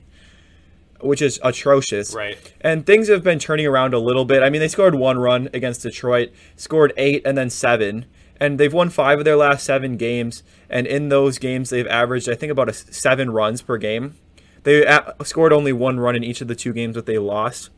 which 1.01 1.23
is 1.23 1.39
atrocious. 1.45 2.15
Right. 2.15 2.39
And 2.63 2.85
things 2.85 3.09
have 3.09 3.23
been 3.23 3.39
turning 3.39 3.67
around 3.67 3.95
a 3.95 4.01
little 4.01 4.25
bit. 4.25 4.43
I 4.43 4.51
mean, 4.51 4.61
they 4.61 4.69
scored 4.69 4.95
one 4.95 5.19
run 5.19 5.51
against 5.53 5.83
Detroit, 5.83 6.31
scored 6.57 6.95
eight, 6.97 7.23
and 7.25 7.37
then 7.37 7.51
seven. 7.51 8.07
And 8.41 8.59
they've 8.59 8.73
won 8.73 8.91
five 8.91 9.19
of 9.19 9.25
their 9.25 9.37
last 9.37 9.65
seven 9.65 9.97
games. 9.97 10.43
And 10.71 10.87
in 10.87 11.09
those 11.09 11.39
games, 11.39 11.71
they've 11.71 11.87
averaged, 11.87 12.29
I 12.29 12.35
think, 12.35 12.53
about 12.53 12.69
a 12.69 12.73
seven 12.73 13.31
runs 13.31 13.63
per 13.63 13.79
game. 13.79 14.15
They 14.63 14.85
scored 15.25 15.53
only 15.53 15.73
one 15.73 15.99
run 15.99 16.17
in 16.17 16.25
each 16.25 16.41
of 16.41 16.49
the 16.49 16.55
two 16.55 16.73
games 16.73 16.95
that 16.95 17.07
they 17.07 17.19
lost 17.19 17.71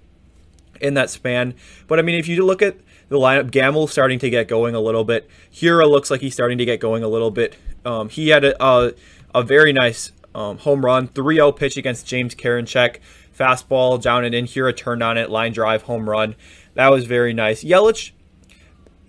in 0.81 0.95
that 0.95 1.11
span. 1.11 1.55
But 1.87 1.99
I 1.99 2.03
mean, 2.03 2.17
if 2.17 2.27
you 2.29 2.45
look 2.45 2.63
at 2.63 2.77
the 3.09 3.17
lineup, 3.17 3.51
Gamel's 3.51 3.93
starting 3.93 4.19
to 4.21 4.31
get 4.31 4.49
going 4.49 4.75
a 4.75 4.81
little 4.81 5.05
bit. 5.05 5.29
Hiura 5.53 5.89
looks 5.89 6.11
like 6.11 6.21
he's 6.21 6.35
starting 6.35 6.59
to 6.59 6.65
get 6.65 6.81
going 6.81 7.03
a 7.03 7.09
little 7.09 7.31
bit. 7.31 7.57
Um, 7.85 8.09
he 8.09 8.29
had 8.29 8.45
a, 8.45 8.65
a, 8.65 8.93
a 9.35 9.43
very 9.43 9.73
nice 9.73 10.13
um, 10.35 10.59
home 10.59 10.85
run, 10.85 11.09
3 11.09 11.37
0 11.37 11.53
pitch 11.53 11.77
against 11.77 12.07
James 12.07 12.35
Karinchak. 12.35 12.97
Fastball 13.37 14.01
down 14.01 14.25
and 14.25 14.35
in. 14.35 14.45
Hiura 14.45 14.77
turned 14.77 15.03
on 15.03 15.17
it, 15.17 15.31
line 15.31 15.53
drive, 15.53 15.83
home 15.83 16.09
run. 16.09 16.35
That 16.75 16.89
was 16.89 17.07
very 17.07 17.33
nice. 17.33 17.65
Yelich, 17.65 18.13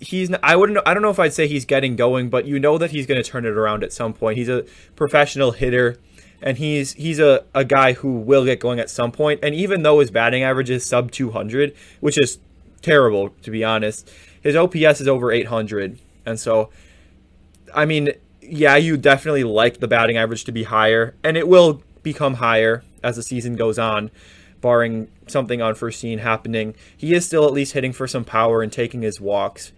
he's 0.02 0.32
I 0.44 0.56
wouldn't 0.56 0.80
I 0.86 0.94
don't 0.94 1.04
know 1.04 1.10
if 1.10 1.20
I'd 1.20 1.34
say 1.34 1.48
he's 1.48 1.66
getting 1.66 1.96
going, 1.96 2.30
but 2.30 2.46
you 2.46 2.60
know 2.60 2.78
that 2.78 2.92
he's 2.92 3.06
going 3.06 3.22
to 3.22 3.30
turn 3.30 3.46
it 3.46 3.52
around 3.52 3.84
at 3.84 3.94
some 3.94 4.14
point. 4.14 4.38
He's 4.38 4.50
a 4.50 4.66
professional 4.96 5.52
hitter 5.52 5.98
and 6.42 6.58
he's 6.58 6.94
he's 6.94 7.20
a, 7.20 7.46
a 7.54 7.64
guy 7.64 7.94
who 7.94 8.14
will 8.14 8.44
get 8.44 8.60
going 8.60 8.80
at 8.80 8.90
some 8.90 9.12
point. 9.12 9.40
And 9.44 9.56
even 9.56 9.84
though 9.84 10.00
his 10.00 10.12
batting 10.12 10.44
average 10.44 10.70
is 10.70 10.86
sub 10.86 11.12
200, 11.12 11.76
which 12.00 12.18
is 12.18 12.40
terrible 12.82 13.30
to 13.44 13.52
be 13.52 13.64
honest, 13.64 14.12
his 14.42 14.56
OPS 14.56 15.02
is 15.02 15.08
over 15.08 15.32
800. 15.32 16.00
And 16.26 16.40
so 16.40 16.70
I 17.74 17.86
mean, 17.86 18.12
yeah, 18.42 18.76
you 18.76 18.98
definitely 18.98 19.44
like 19.44 19.80
the 19.80 19.88
batting 19.88 20.18
average 20.18 20.44
to 20.46 20.52
be 20.52 20.64
higher, 20.64 21.16
and 21.24 21.38
it 21.38 21.48
will 21.48 21.82
become 22.04 22.36
higher 22.36 22.84
as 23.04 23.16
the 23.16 23.24
season 23.24 23.56
goes 23.56 23.80
on, 23.80 24.12
barring 24.60 25.08
something 25.28 25.62
unforeseen 25.62 26.20
happening. 26.20 26.76
He 26.96 27.14
is 27.14 27.26
still 27.26 27.46
at 27.46 27.54
least 27.54 27.74
hitting 27.74 27.94
for 27.94 28.08
some 28.08 28.26
power 28.26 28.62
and 28.62 28.72
taking 28.72 29.02
his 29.02 29.22
walks. 29.22 29.72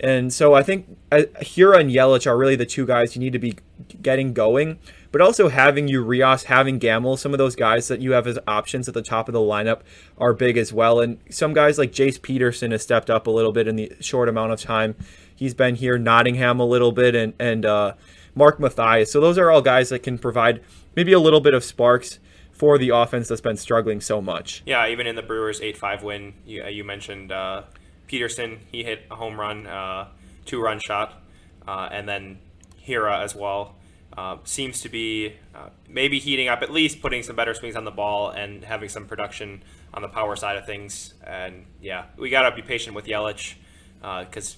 And 0.00 0.32
so 0.32 0.54
I 0.54 0.62
think 0.62 0.96
uh, 1.10 1.22
Hiura 1.40 1.80
and 1.80 1.90
Yelich 1.90 2.26
are 2.26 2.36
really 2.36 2.56
the 2.56 2.66
two 2.66 2.86
guys 2.86 3.16
you 3.16 3.20
need 3.20 3.32
to 3.32 3.38
be 3.38 3.56
getting 4.00 4.32
going. 4.32 4.78
But 5.10 5.22
also 5.22 5.48
having 5.48 5.88
Urias, 5.88 6.44
having 6.44 6.78
Gamel, 6.78 7.16
some 7.16 7.32
of 7.32 7.38
those 7.38 7.56
guys 7.56 7.88
that 7.88 8.00
you 8.00 8.12
have 8.12 8.26
as 8.26 8.38
options 8.46 8.88
at 8.88 8.94
the 8.94 9.02
top 9.02 9.26
of 9.28 9.32
the 9.32 9.40
lineup 9.40 9.80
are 10.18 10.34
big 10.34 10.58
as 10.58 10.72
well. 10.72 11.00
And 11.00 11.18
some 11.30 11.54
guys 11.54 11.78
like 11.78 11.92
Jace 11.92 12.20
Peterson 12.20 12.72
has 12.72 12.82
stepped 12.82 13.08
up 13.08 13.26
a 13.26 13.30
little 13.30 13.52
bit 13.52 13.66
in 13.66 13.76
the 13.76 13.90
short 14.00 14.28
amount 14.28 14.52
of 14.52 14.60
time 14.60 14.94
he's 15.38 15.54
been 15.54 15.76
here. 15.76 15.96
Nottingham 15.96 16.60
a 16.60 16.64
little 16.64 16.92
bit, 16.92 17.14
and 17.14 17.32
and 17.38 17.64
uh, 17.64 17.94
Mark 18.34 18.58
Mathias. 18.60 19.10
So 19.10 19.20
those 19.20 19.38
are 19.38 19.50
all 19.50 19.62
guys 19.62 19.88
that 19.90 20.00
can 20.00 20.18
provide 20.18 20.62
maybe 20.96 21.12
a 21.12 21.20
little 21.20 21.40
bit 21.40 21.54
of 21.54 21.64
sparks 21.64 22.18
for 22.50 22.76
the 22.76 22.88
offense 22.88 23.28
that's 23.28 23.40
been 23.40 23.56
struggling 23.56 24.00
so 24.00 24.20
much. 24.20 24.62
Yeah, 24.66 24.88
even 24.88 25.06
in 25.06 25.14
the 25.14 25.22
Brewers' 25.22 25.60
8-5 25.60 26.02
win, 26.02 26.34
you, 26.44 26.66
you 26.66 26.82
mentioned 26.82 27.30
uh, 27.30 27.62
Peterson. 28.08 28.58
He 28.72 28.82
hit 28.82 29.06
a 29.10 29.14
home 29.14 29.38
run, 29.38 29.66
uh, 29.66 30.08
two-run 30.44 30.80
shot, 30.80 31.22
uh, 31.66 31.88
and 31.92 32.08
then 32.08 32.38
Hiura 32.86 33.22
as 33.22 33.34
well. 33.34 33.76
Uh, 34.16 34.38
seems 34.42 34.80
to 34.80 34.88
be 34.88 35.34
uh, 35.54 35.68
maybe 35.88 36.18
heating 36.18 36.48
up, 36.48 36.62
at 36.62 36.72
least 36.72 37.00
putting 37.00 37.22
some 37.22 37.36
better 37.36 37.54
swings 37.54 37.76
on 37.76 37.84
the 37.84 37.90
ball 37.92 38.30
and 38.30 38.64
having 38.64 38.88
some 38.88 39.06
production 39.06 39.62
on 39.94 40.02
the 40.02 40.08
power 40.08 40.34
side 40.34 40.56
of 40.56 40.66
things. 40.66 41.14
And 41.24 41.66
yeah, 41.80 42.06
we 42.16 42.28
got 42.28 42.48
to 42.48 42.56
be 42.56 42.62
patient 42.62 42.96
with 42.96 43.04
Yelich 43.04 43.54
because 44.00 44.56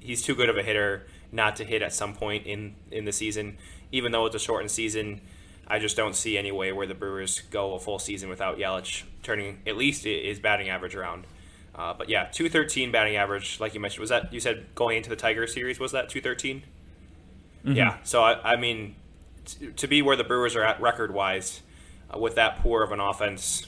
he's 0.00 0.22
too 0.22 0.34
good 0.34 0.48
of 0.48 0.56
a 0.56 0.62
hitter 0.62 1.06
not 1.30 1.56
to 1.56 1.64
hit 1.64 1.82
at 1.82 1.92
some 1.92 2.14
point 2.14 2.46
in, 2.46 2.74
in 2.90 3.04
the 3.04 3.12
season. 3.12 3.58
Even 3.90 4.12
though 4.12 4.24
it's 4.24 4.36
a 4.36 4.38
shortened 4.38 4.70
season, 4.70 5.20
I 5.66 5.78
just 5.78 5.96
don't 5.96 6.16
see 6.16 6.38
any 6.38 6.52
way 6.52 6.72
where 6.72 6.86
the 6.86 6.94
Brewers 6.94 7.40
go 7.50 7.74
a 7.74 7.78
full 7.78 7.98
season 7.98 8.28
without 8.28 8.58
Yelich 8.58 9.02
turning 9.22 9.60
at 9.66 9.76
least 9.76 10.04
his 10.04 10.40
batting 10.40 10.68
average 10.68 10.94
around. 10.94 11.26
Uh, 11.74 11.94
but 11.94 12.08
yeah, 12.08 12.24
213 12.24 12.92
batting 12.92 13.16
average, 13.16 13.58
like 13.60 13.74
you 13.74 13.80
mentioned. 13.80 14.00
Was 14.00 14.10
that, 14.10 14.32
you 14.32 14.40
said 14.40 14.66
going 14.74 14.98
into 14.98 15.10
the 15.10 15.16
Tiger 15.16 15.46
series, 15.46 15.80
was 15.80 15.92
that 15.92 16.08
213? 16.08 16.62
Yeah, 17.64 17.98
so 18.02 18.22
I, 18.22 18.54
I 18.54 18.56
mean, 18.56 18.96
t- 19.44 19.68
to 19.68 19.86
be 19.86 20.02
where 20.02 20.16
the 20.16 20.24
Brewers 20.24 20.56
are 20.56 20.64
at 20.64 20.80
record 20.80 21.14
wise 21.14 21.62
uh, 22.12 22.18
with 22.18 22.34
that 22.34 22.58
poor 22.60 22.82
of 22.82 22.92
an 22.92 23.00
offense 23.00 23.66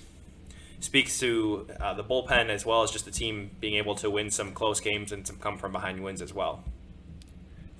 speaks 0.81 1.19
to 1.21 1.67
uh, 1.81 1.95
the 1.95 2.05
bullpen 2.05 2.51
as 2.51 2.67
well 2.67 2.83
as 2.83 2.91
just 2.91 3.05
the 3.07 3.11
team 3.11 3.51
being 3.61 3.75
able 3.75 3.95
to 3.95 4.11
win 4.11 4.31
some 4.31 4.53
close 4.53 4.81
games 4.81 5.13
and 5.13 5.27
some 5.27 5.37
come 5.37 5.57
from 5.57 5.73
behind 5.73 6.03
wins 6.03 6.21
as 6.21 6.35
well. 6.35 6.63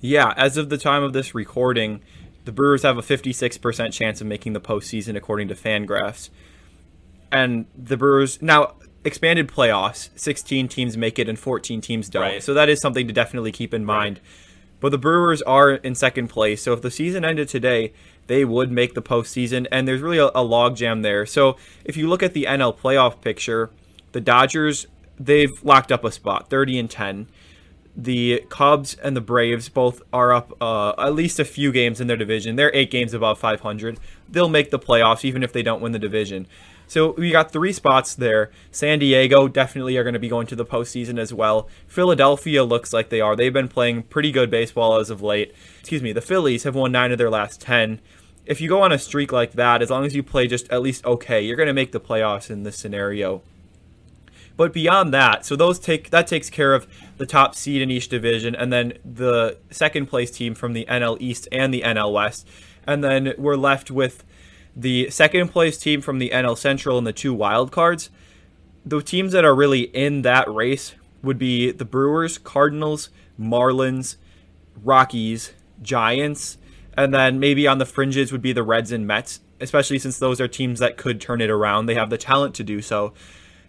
Yeah, 0.01 0.33
as 0.35 0.57
of 0.57 0.69
the 0.69 0.77
time 0.77 1.03
of 1.03 1.13
this 1.13 1.35
recording, 1.35 2.01
the 2.45 2.51
Brewers 2.51 2.83
have 2.83 2.97
a 2.97 3.01
56% 3.01 3.93
chance 3.93 4.21
of 4.21 4.27
making 4.27 4.53
the 4.53 4.61
postseason 4.61 5.15
according 5.15 5.49
to 5.49 5.55
Fangraphs. 5.55 6.29
And 7.31 7.65
the 7.75 7.97
Brewers 7.97 8.41
now 8.41 8.75
expanded 9.05 9.47
playoffs, 9.47 10.09
16 10.15 10.67
teams 10.67 10.97
make 10.97 11.19
it 11.19 11.29
and 11.29 11.39
14 11.39 11.79
teams 11.79 12.09
don't. 12.09 12.23
Right. 12.23 12.43
So 12.43 12.53
that 12.53 12.67
is 12.67 12.81
something 12.81 13.07
to 13.07 13.13
definitely 13.13 13.51
keep 13.51 13.73
in 13.73 13.85
mind. 13.85 14.19
But 14.81 14.89
the 14.89 14.97
Brewers 14.97 15.41
are 15.43 15.73
in 15.73 15.95
second 15.95 16.27
place. 16.27 16.61
So 16.61 16.73
if 16.73 16.81
the 16.81 16.91
season 16.91 17.23
ended 17.23 17.47
today, 17.47 17.93
they 18.27 18.43
would 18.43 18.71
make 18.71 18.93
the 18.93 19.01
postseason. 19.01 19.67
And 19.71 19.87
there's 19.87 20.01
really 20.01 20.17
a, 20.17 20.27
a 20.27 20.43
logjam 20.43 21.03
there. 21.03 21.25
So 21.25 21.55
if 21.85 21.95
you 21.95 22.09
look 22.09 22.21
at 22.21 22.33
the 22.33 22.43
NL 22.43 22.77
playoff 22.77 23.21
picture, 23.21 23.69
the 24.11 24.21
Dodgers, 24.21 24.87
they've 25.19 25.63
locked 25.63 25.91
up 25.91 26.03
a 26.03 26.11
spot, 26.11 26.49
30 26.49 26.79
and 26.79 26.89
10 26.89 27.27
the 27.95 28.43
Cubs 28.49 28.95
and 28.95 29.15
the 29.15 29.21
Braves 29.21 29.69
both 29.69 30.01
are 30.11 30.33
up 30.33 30.53
uh, 30.61 30.93
at 30.97 31.13
least 31.13 31.39
a 31.39 31.45
few 31.45 31.71
games 31.71 32.01
in 32.01 32.07
their 32.07 32.17
division. 32.17 32.55
They're 32.55 32.75
eight 32.75 32.91
games 32.91 33.13
above 33.13 33.39
500. 33.39 33.99
They'll 34.27 34.49
make 34.49 34.69
the 34.69 34.79
playoffs 34.79 35.23
even 35.23 35.43
if 35.43 35.53
they 35.53 35.63
don't 35.63 35.81
win 35.81 35.93
the 35.93 35.99
division. 35.99 36.47
So 36.87 37.11
we 37.11 37.31
got 37.31 37.51
three 37.51 37.73
spots 37.73 38.15
there. 38.15 38.51
San 38.71 38.99
Diego 38.99 39.47
definitely 39.47 39.97
are 39.97 40.03
going 40.03 40.13
to 40.13 40.19
be 40.19 40.29
going 40.29 40.47
to 40.47 40.55
the 40.55 40.65
postseason 40.65 41.19
as 41.19 41.33
well. 41.33 41.67
Philadelphia 41.87 42.63
looks 42.63 42.93
like 42.93 43.09
they 43.09 43.21
are. 43.21 43.35
They've 43.35 43.51
been 43.51 43.67
playing 43.67 44.03
pretty 44.03 44.31
good 44.31 44.51
baseball 44.51 44.99
as 44.99 45.09
of 45.09 45.21
late. 45.21 45.53
Excuse 45.79 46.01
me. 46.01 46.13
The 46.13 46.21
Phillies 46.21 46.63
have 46.63 46.75
won 46.75 46.91
nine 46.91 47.11
of 47.11 47.17
their 47.17 47.29
last 47.29 47.59
ten. 47.59 47.99
If 48.45 48.61
you 48.61 48.69
go 48.69 48.81
on 48.81 48.91
a 48.91 48.99
streak 48.99 49.31
like 49.31 49.53
that, 49.53 49.81
as 49.81 49.89
long 49.89 50.05
as 50.05 50.15
you 50.15 50.21
play 50.21 50.47
just 50.47 50.71
at 50.71 50.81
least 50.81 51.05
okay, 51.05 51.41
you're 51.41 51.57
going 51.57 51.67
to 51.67 51.73
make 51.73 51.91
the 51.91 51.99
playoffs 51.99 52.51
in 52.51 52.63
this 52.63 52.77
scenario. 52.77 53.41
But 54.57 54.71
beyond 54.71 55.13
that, 55.13 55.45
so 55.45 55.55
those 55.55 55.79
take 55.79 56.11
that 56.11 56.27
takes 56.27 56.49
care 56.49 56.73
of 56.73 56.87
the 57.17 57.25
top 57.25 57.55
seed 57.55 57.81
in 57.81 57.91
each 57.91 58.07
division, 58.07 58.55
and 58.55 58.71
then 58.71 58.93
the 59.03 59.57
second 59.69 60.05
place 60.05 60.31
team 60.31 60.55
from 60.55 60.73
the 60.73 60.85
NL 60.85 61.17
East 61.19 61.47
and 61.51 61.73
the 61.73 61.81
NL 61.81 62.13
West, 62.13 62.47
and 62.87 63.03
then 63.03 63.33
we're 63.37 63.57
left 63.57 63.91
with 63.91 64.23
the 64.75 65.09
second 65.09 65.49
place 65.49 65.77
team 65.77 66.01
from 66.01 66.19
the 66.19 66.31
NL 66.31 66.57
Central 66.57 66.97
and 66.97 67.07
the 67.07 67.13
two 67.13 67.33
wild 67.33 67.71
cards. 67.71 68.09
The 68.85 69.01
teams 69.01 69.31
that 69.31 69.45
are 69.45 69.55
really 69.55 69.81
in 69.81 70.21
that 70.23 70.51
race 70.53 70.95
would 71.23 71.39
be 71.39 71.71
the 71.71 71.85
Brewers, 71.85 72.37
Cardinals, 72.37 73.09
Marlins, 73.39 74.17
Rockies, 74.83 75.53
Giants, 75.81 76.57
And 76.97 77.13
then 77.13 77.39
maybe 77.39 77.67
on 77.67 77.77
the 77.77 77.85
fringes 77.85 78.31
would 78.31 78.41
be 78.41 78.53
the 78.53 78.63
Reds 78.63 78.91
and 78.91 79.05
Mets, 79.05 79.41
especially 79.59 79.99
since 79.99 80.17
those 80.17 80.39
are 80.39 80.47
teams 80.47 80.79
that 80.79 80.97
could 80.97 81.19
turn 81.19 81.41
it 81.41 81.49
around. 81.49 81.85
They 81.85 81.95
have 81.95 82.09
the 82.09 82.17
talent 82.17 82.55
to 82.55 82.63
do 82.63 82.81
so. 82.81 83.13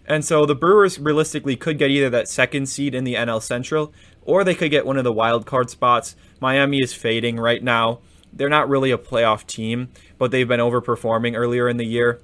And 0.07 0.25
so 0.25 0.47
the 0.47 0.55
Brewers 0.55 0.99
realistically 0.99 1.57
could 1.57 1.79
get 1.79 1.91
either 1.91 2.11
that 2.11 2.29
second 2.29 2.67
seed 2.67 2.95
in 2.95 3.03
the 3.03 3.15
NL 3.15 3.43
Central 3.43 3.93
or 4.23 4.45
they 4.45 4.55
could 4.55 4.71
get 4.71 4.87
one 4.87 4.97
of 4.97 5.05
the 5.05 5.13
wild 5.13 5.47
card 5.47 5.71
spots. 5.71 6.15
Miami 6.41 6.81
is 6.81 6.93
fading 6.93 7.39
right 7.39 7.63
now. 7.63 8.01
They're 8.33 8.49
not 8.49 8.69
really 8.69 8.91
a 8.91 8.99
playoff 8.99 9.47
team, 9.47 9.89
but 10.18 10.30
they've 10.30 10.49
been 10.49 10.61
overperforming 10.61 11.37
earlier 11.37 11.68
in 11.68 11.76
the 11.76 11.87
year. 11.87 12.20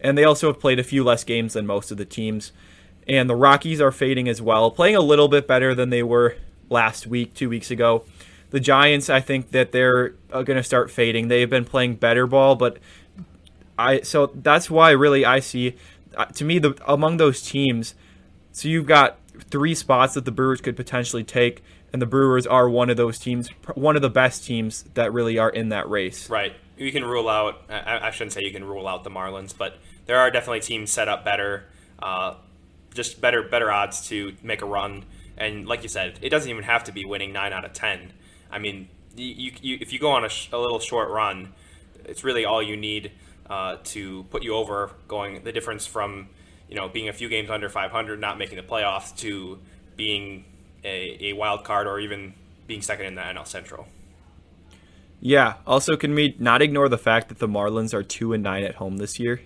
And 0.00 0.18
they 0.18 0.24
also 0.24 0.48
have 0.48 0.60
played 0.60 0.78
a 0.78 0.84
few 0.84 1.02
less 1.02 1.24
games 1.24 1.54
than 1.54 1.66
most 1.66 1.90
of 1.90 1.96
the 1.96 2.04
teams. 2.04 2.52
And 3.08 3.28
the 3.28 3.36
Rockies 3.36 3.80
are 3.80 3.92
fading 3.92 4.28
as 4.28 4.40
well, 4.40 4.70
playing 4.70 4.96
a 4.96 5.00
little 5.00 5.28
bit 5.28 5.46
better 5.46 5.74
than 5.74 5.90
they 5.90 6.02
were 6.02 6.36
last 6.70 7.06
week, 7.06 7.34
two 7.34 7.48
weeks 7.48 7.70
ago. 7.70 8.04
The 8.50 8.60
Giants, 8.60 9.10
I 9.10 9.20
think 9.20 9.50
that 9.50 9.72
they're 9.72 10.14
uh, 10.32 10.42
going 10.42 10.56
to 10.56 10.62
start 10.62 10.90
fading. 10.90 11.28
They've 11.28 11.50
been 11.50 11.64
playing 11.64 11.96
better 11.96 12.26
ball, 12.26 12.54
but 12.54 12.78
I 13.78 14.02
so 14.02 14.26
that's 14.26 14.70
why 14.70 14.90
really 14.90 15.24
I 15.24 15.40
see 15.40 15.76
uh, 16.16 16.26
to 16.26 16.44
me 16.44 16.58
the 16.58 16.76
among 16.86 17.16
those 17.16 17.42
teams. 17.42 17.94
So 18.52 18.68
you've 18.68 18.86
got 18.86 19.18
three 19.50 19.74
spots 19.74 20.14
that 20.14 20.24
the 20.24 20.30
Brewers 20.30 20.60
could 20.60 20.76
potentially 20.76 21.24
take, 21.24 21.62
and 21.92 22.00
the 22.00 22.06
Brewers 22.06 22.46
are 22.46 22.68
one 22.68 22.90
of 22.90 22.96
those 22.96 23.18
teams, 23.18 23.48
one 23.74 23.96
of 23.96 24.02
the 24.02 24.10
best 24.10 24.44
teams 24.44 24.84
that 24.94 25.12
really 25.12 25.38
are 25.38 25.50
in 25.50 25.70
that 25.70 25.88
race. 25.88 26.30
Right. 26.30 26.52
You 26.76 26.90
can 26.90 27.04
rule 27.04 27.28
out. 27.28 27.62
I, 27.68 28.08
I 28.08 28.10
shouldn't 28.10 28.32
say 28.32 28.42
you 28.42 28.52
can 28.52 28.64
rule 28.64 28.88
out 28.88 29.04
the 29.04 29.10
Marlins, 29.10 29.56
but 29.56 29.78
there 30.06 30.18
are 30.18 30.30
definitely 30.30 30.60
teams 30.60 30.90
set 30.90 31.08
up 31.08 31.24
better, 31.24 31.64
uh, 32.02 32.34
just 32.92 33.20
better 33.20 33.42
better 33.42 33.70
odds 33.70 34.08
to 34.08 34.34
make 34.42 34.62
a 34.62 34.66
run. 34.66 35.04
And 35.36 35.66
like 35.66 35.82
you 35.82 35.88
said, 35.88 36.18
it 36.20 36.30
doesn't 36.30 36.50
even 36.50 36.64
have 36.64 36.84
to 36.84 36.92
be 36.92 37.04
winning 37.04 37.32
nine 37.32 37.52
out 37.52 37.64
of 37.64 37.72
ten. 37.72 38.12
I 38.50 38.58
mean, 38.58 38.88
you, 39.16 39.52
you 39.60 39.78
if 39.80 39.92
you 39.92 39.98
go 39.98 40.10
on 40.10 40.24
a, 40.24 40.28
sh- 40.28 40.48
a, 40.52 40.58
little 40.58 40.80
short 40.80 41.10
run, 41.10 41.52
it's 42.04 42.24
really 42.24 42.44
all 42.44 42.62
you 42.62 42.76
need 42.76 43.12
uh, 43.48 43.76
to 43.84 44.24
put 44.24 44.42
you 44.42 44.54
over. 44.54 44.90
Going 45.08 45.42
the 45.44 45.52
difference 45.52 45.86
from 45.86 46.28
you 46.68 46.74
know 46.74 46.88
being 46.88 47.08
a 47.08 47.12
few 47.12 47.28
games 47.28 47.50
under 47.50 47.68
500, 47.68 48.20
not 48.20 48.38
making 48.38 48.56
the 48.56 48.62
playoffs, 48.62 49.16
to 49.18 49.58
being 49.96 50.44
a, 50.84 51.30
a 51.30 51.32
wild 51.34 51.64
card 51.64 51.86
or 51.86 52.00
even 52.00 52.34
being 52.66 52.82
second 52.82 53.06
in 53.06 53.14
the 53.14 53.22
NL 53.22 53.46
Central. 53.46 53.86
Yeah. 55.20 55.54
Also, 55.66 55.96
can 55.96 56.14
we 56.14 56.36
not 56.38 56.62
ignore 56.62 56.88
the 56.88 56.98
fact 56.98 57.28
that 57.28 57.38
the 57.38 57.48
Marlins 57.48 57.94
are 57.94 58.02
two 58.02 58.32
and 58.32 58.42
nine 58.42 58.62
at 58.64 58.76
home 58.76 58.98
this 58.98 59.18
year? 59.18 59.40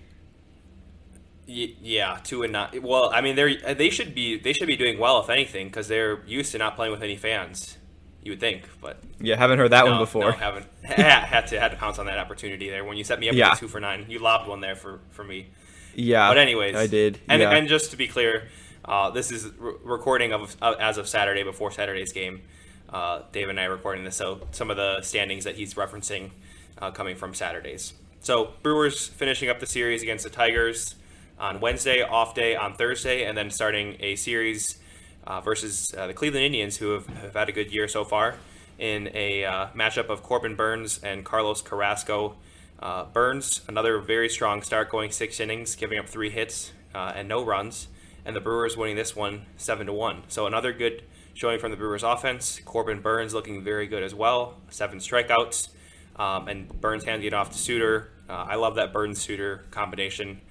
yeah, 1.49 2.19
two 2.23 2.43
and 2.43 2.53
nine. 2.53 2.81
Well, 2.83 3.11
I 3.13 3.21
mean, 3.21 3.35
they're 3.35 3.55
they 3.73 3.89
should 3.89 4.13
be 4.13 4.37
they 4.37 4.53
should 4.53 4.67
be 4.67 4.77
doing 4.77 4.99
well 4.99 5.21
if 5.21 5.29
anything 5.29 5.67
because 5.67 5.87
they're 5.87 6.23
used 6.25 6.51
to 6.51 6.57
not 6.57 6.75
playing 6.75 6.91
with 6.91 7.01
any 7.01 7.17
fans. 7.17 7.77
You 8.21 8.33
would 8.33 8.39
think, 8.39 8.69
but 8.81 9.01
yeah, 9.19 9.35
haven't 9.37 9.59
heard 9.59 9.71
that 9.71 9.85
no, 9.85 9.91
one 9.91 9.99
before. 9.99 10.23
No, 10.23 10.31
haven't. 10.31 10.67
had 10.83 11.47
to 11.47 11.59
had 11.59 11.71
to 11.71 11.77
pounce 11.77 11.97
on 11.97 12.05
that 12.05 12.19
opportunity 12.19 12.69
there 12.69 12.83
when 12.83 12.97
you 12.97 13.03
set 13.03 13.19
me 13.19 13.29
up 13.29 13.35
yeah. 13.35 13.51
with 13.51 13.59
two 13.59 13.67
for 13.67 13.79
nine. 13.79 14.05
You 14.09 14.19
lobbed 14.19 14.47
one 14.47 14.61
there 14.61 14.75
for 14.75 14.99
for 15.09 15.23
me. 15.23 15.47
Yeah, 15.95 16.29
but 16.29 16.37
anyways, 16.37 16.75
I 16.75 16.87
did. 16.87 17.19
And 17.27 17.41
yeah. 17.41 17.51
and 17.51 17.67
just 17.67 17.91
to 17.91 17.97
be 17.97 18.07
clear, 18.07 18.49
uh, 18.85 19.09
this 19.09 19.31
is 19.31 19.47
re- 19.57 19.73
recording 19.83 20.33
of 20.33 20.55
uh, 20.61 20.75
as 20.79 20.97
of 20.97 21.07
Saturday 21.07 21.43
before 21.43 21.71
Saturday's 21.71 22.11
game. 22.11 22.41
Uh, 22.91 23.21
Dave 23.31 23.49
and 23.49 23.59
I 23.59 23.65
are 23.65 23.71
recording 23.71 24.03
this, 24.03 24.15
so 24.15 24.47
some 24.51 24.71
of 24.71 24.77
the 24.77 25.01
standings 25.01 25.43
that 25.43 25.55
he's 25.55 25.75
referencing 25.75 26.31
uh, 26.79 26.89
coming 26.91 27.15
from 27.15 27.33
Saturdays. 27.33 27.93
So 28.21 28.53
Brewers 28.63 29.07
finishing 29.07 29.49
up 29.49 29.59
the 29.59 29.67
series 29.67 30.01
against 30.01 30.23
the 30.23 30.29
Tigers 30.29 30.95
on 31.39 31.59
Wednesday, 31.59 32.01
off 32.01 32.33
day 32.33 32.55
on 32.55 32.73
Thursday, 32.73 33.25
and 33.25 33.37
then 33.37 33.51
starting 33.51 33.95
a 33.99 34.15
series 34.15 34.79
uh, 35.27 35.39
versus 35.41 35.93
uh, 35.95 36.07
the 36.07 36.13
Cleveland 36.13 36.45
Indians, 36.45 36.77
who 36.77 36.91
have, 36.91 37.05
have, 37.07 37.33
had 37.33 37.49
a 37.49 37.51
good 37.51 37.71
year 37.71 37.87
so 37.87 38.03
far, 38.03 38.35
in 38.79 39.09
a 39.13 39.45
uh, 39.45 39.67
matchup 39.75 40.09
of 40.09 40.23
Corbin 40.23 40.55
Burnes 40.55 40.99
and 41.03 41.23
Carlos 41.23 41.61
Carrasco. 41.61 42.35
Uh, 42.79 43.05
Burnes, 43.05 43.61
another 43.67 43.99
very 43.99 44.29
strong 44.29 44.63
start, 44.63 44.89
going 44.89 45.11
six 45.11 45.39
innings, 45.39 45.75
giving 45.75 45.99
up 45.99 46.07
three 46.07 46.29
hits 46.29 46.71
and 46.93 47.27
no 47.27 47.45
runs, 47.45 47.87
and 48.25 48.35
the 48.35 48.41
Brewers 48.41 48.75
winning 48.75 48.95
this 48.95 49.15
one 49.15 49.45
seven 49.57 49.85
to 49.85 49.93
one. 49.93 50.23
So 50.27 50.47
another 50.47 50.73
good 50.73 51.03
showing 51.39 51.59
from 51.59 51.71
the 51.71 51.77
Brewers 51.77 52.03
offense. 52.03 52.59
Corbin 52.65 52.99
Burnes 52.99 53.33
looking 53.33 53.63
very 53.63 53.87
good 53.87 54.03
as 54.03 54.13
well, 54.13 54.55
seven 54.69 54.99
strikeouts, 54.99 55.69
um, 56.17 56.47
and 56.49 56.67
Burnes 56.81 57.05
handing 57.05 57.27
it 57.27 57.33
off 57.33 57.51
to 57.51 57.57
Suter. 57.57 58.09
Uh, 58.29 58.45
I 58.49 58.55
love 58.55 58.75
that 58.75 58.91
Burnes 58.91 59.21
Suter 59.21 59.63
combination. 59.71 60.41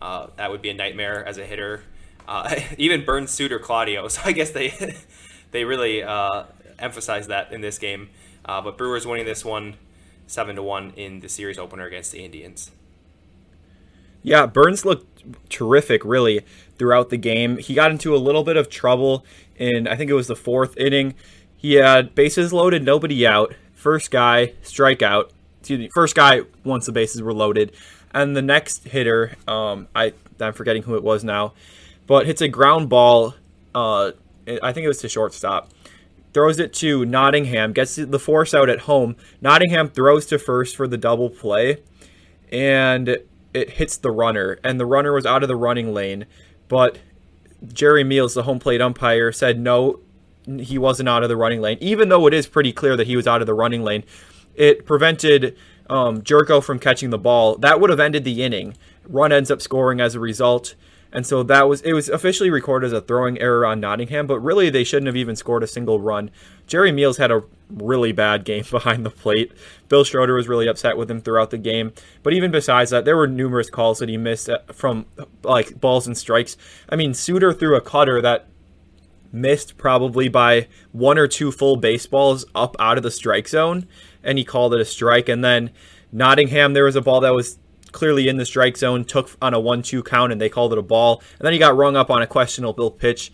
that 0.00 0.50
would 0.50 0.62
be 0.62 0.70
a 0.70 0.74
nightmare 0.74 1.22
as 1.24 1.36
a 1.36 1.44
hitter 1.44 1.82
uh, 2.28 2.54
even 2.78 3.04
Burnes 3.04 3.30
Suter 3.32 3.58
Claudio. 3.58 4.06
So 4.18 4.22
I 4.24 4.32
guess 4.32 4.50
they 4.50 4.72
they 5.50 5.64
really 5.64 6.02
uh, 6.02 6.44
emphasize 6.78 7.26
that 7.28 7.52
in 7.52 7.60
this 7.60 7.78
game. 7.78 8.10
Uh, 8.44 8.60
but 8.60 8.78
Brewers 8.78 9.06
winning 9.06 9.26
this 9.26 9.44
one 9.44 9.74
seven 10.26 10.56
to 10.56 10.62
one 10.62 10.92
in 10.96 11.20
the 11.20 11.28
series 11.28 11.58
opener 11.58 11.86
against 11.86 12.12
the 12.12 12.24
Indians. 12.24 12.70
Yeah, 14.22 14.46
Burnes 14.46 14.84
looked 14.84 15.22
terrific 15.48 16.04
really 16.04 16.44
throughout 16.78 17.10
the 17.10 17.16
game. 17.16 17.58
He 17.58 17.74
got 17.74 17.90
into 17.90 18.14
a 18.14 18.18
little 18.18 18.44
bit 18.44 18.56
of 18.56 18.68
trouble 18.68 19.24
in 19.56 19.86
I 19.88 19.96
think 19.96 20.10
it 20.10 20.14
was 20.14 20.28
the 20.28 20.36
fourth 20.36 20.76
inning. 20.76 21.14
He 21.56 21.74
had 21.74 22.14
bases 22.14 22.52
loaded, 22.52 22.84
nobody 22.84 23.26
out. 23.26 23.54
First 23.74 24.10
guy 24.10 24.54
strikeout. 24.62 25.30
Excuse 25.60 25.78
me, 25.80 25.88
first 25.88 26.14
guy 26.14 26.42
once 26.64 26.86
the 26.86 26.92
bases 26.92 27.20
were 27.20 27.34
loaded, 27.34 27.72
and 28.14 28.36
the 28.36 28.42
next 28.42 28.84
hitter, 28.84 29.36
um, 29.46 29.88
I 29.94 30.12
I'm 30.40 30.52
forgetting 30.52 30.84
who 30.84 30.94
it 30.94 31.02
was 31.02 31.24
now 31.24 31.52
but 32.08 32.26
hits 32.26 32.40
a 32.40 32.48
ground 32.48 32.88
ball. 32.88 33.34
Uh, 33.72 34.10
I 34.60 34.72
think 34.72 34.84
it 34.84 34.88
was 34.88 34.98
to 35.02 35.08
shortstop. 35.08 35.70
Throws 36.32 36.58
it 36.58 36.72
to 36.74 37.04
Nottingham, 37.04 37.72
gets 37.72 37.94
the 37.94 38.18
force 38.18 38.52
out 38.54 38.68
at 38.68 38.80
home. 38.80 39.14
Nottingham 39.40 39.88
throws 39.88 40.26
to 40.26 40.38
first 40.38 40.74
for 40.74 40.88
the 40.88 40.96
double 40.96 41.30
play, 41.30 41.82
and 42.50 43.18
it 43.54 43.70
hits 43.70 43.96
the 43.96 44.10
runner. 44.10 44.58
And 44.64 44.80
the 44.80 44.86
runner 44.86 45.12
was 45.12 45.26
out 45.26 45.42
of 45.42 45.48
the 45.48 45.56
running 45.56 45.94
lane, 45.94 46.26
but 46.68 46.98
Jerry 47.72 48.04
Meals, 48.04 48.34
the 48.34 48.44
home 48.44 48.58
plate 48.58 48.80
umpire, 48.80 49.32
said 49.32 49.58
no, 49.58 50.00
he 50.46 50.78
wasn't 50.78 51.08
out 51.08 51.22
of 51.22 51.28
the 51.28 51.36
running 51.36 51.60
lane, 51.60 51.78
even 51.80 52.08
though 52.08 52.26
it 52.26 52.34
is 52.34 52.46
pretty 52.46 52.72
clear 52.72 52.96
that 52.96 53.06
he 53.06 53.16
was 53.16 53.26
out 53.26 53.40
of 53.40 53.46
the 53.46 53.54
running 53.54 53.82
lane. 53.82 54.04
It 54.54 54.86
prevented 54.86 55.56
um, 55.90 56.22
Gyorko 56.22 56.62
from 56.62 56.78
catching 56.78 57.10
the 57.10 57.18
ball. 57.18 57.56
That 57.56 57.80
would 57.80 57.90
have 57.90 58.00
ended 58.00 58.24
the 58.24 58.42
inning. 58.42 58.76
Run 59.06 59.32
ends 59.32 59.50
up 59.50 59.60
scoring 59.60 60.00
as 60.00 60.14
a 60.14 60.20
result. 60.20 60.74
And 61.12 61.26
so 61.26 61.42
that 61.42 61.68
was 61.68 61.80
it 61.82 61.94
was 61.94 62.08
officially 62.08 62.50
recorded 62.50 62.88
as 62.88 62.92
a 62.92 63.00
throwing 63.00 63.40
error 63.40 63.64
on 63.64 63.80
Nottingham, 63.80 64.26
but 64.26 64.40
really 64.40 64.68
they 64.68 64.84
shouldn't 64.84 65.06
have 65.06 65.16
even 65.16 65.36
scored 65.36 65.62
a 65.62 65.66
single 65.66 66.00
run. 66.00 66.30
Jerry 66.66 66.92
Meals 66.92 67.16
had 67.16 67.30
a 67.30 67.44
really 67.70 68.12
bad 68.12 68.44
game 68.44 68.64
behind 68.70 69.06
the 69.06 69.10
plate. 69.10 69.52
Bill 69.88 70.04
Schroeder 70.04 70.34
was 70.34 70.48
really 70.48 70.68
upset 70.68 70.96
with 70.96 71.10
him 71.10 71.20
throughout 71.20 71.50
the 71.50 71.58
game. 71.58 71.92
But 72.22 72.34
even 72.34 72.50
besides 72.50 72.90
that, 72.90 73.04
there 73.04 73.16
were 73.16 73.26
numerous 73.26 73.70
calls 73.70 73.98
that 74.00 74.08
he 74.08 74.18
missed 74.18 74.50
uh, 74.50 74.58
from 74.72 75.06
like 75.42 75.80
balls 75.80 76.06
and 76.06 76.16
strikes. 76.16 76.56
I 76.88 76.96
mean, 76.96 77.14
Suter 77.14 77.52
threw 77.52 77.74
a 77.74 77.80
cutter 77.80 78.20
that 78.20 78.46
missed 79.32 79.76
probably 79.78 80.28
by 80.28 80.68
one 80.92 81.18
or 81.18 81.26
two 81.26 81.52
full 81.52 81.76
baseballs 81.76 82.44
up 82.54 82.76
out 82.78 82.96
of 82.96 83.02
the 83.02 83.10
strike 83.10 83.48
zone, 83.48 83.86
and 84.22 84.38
he 84.38 84.44
called 84.44 84.74
it 84.74 84.80
a 84.80 84.84
strike. 84.84 85.28
And 85.28 85.42
then 85.42 85.70
Nottingham, 86.12 86.74
there 86.74 86.84
was 86.84 86.96
a 86.96 87.02
ball 87.02 87.20
that 87.20 87.34
was 87.34 87.58
clearly 87.92 88.28
in 88.28 88.36
the 88.36 88.46
strike 88.46 88.76
zone, 88.76 89.04
took 89.04 89.36
on 89.40 89.54
a 89.54 89.60
1 89.60 89.82
2 89.82 90.02
count, 90.02 90.32
and 90.32 90.40
they 90.40 90.48
called 90.48 90.72
it 90.72 90.78
a 90.78 90.82
ball. 90.82 91.22
And 91.38 91.46
then 91.46 91.52
he 91.52 91.58
got 91.58 91.76
rung 91.76 91.96
up 91.96 92.10
on 92.10 92.22
a 92.22 92.26
questionable 92.26 92.90
pitch. 92.90 93.32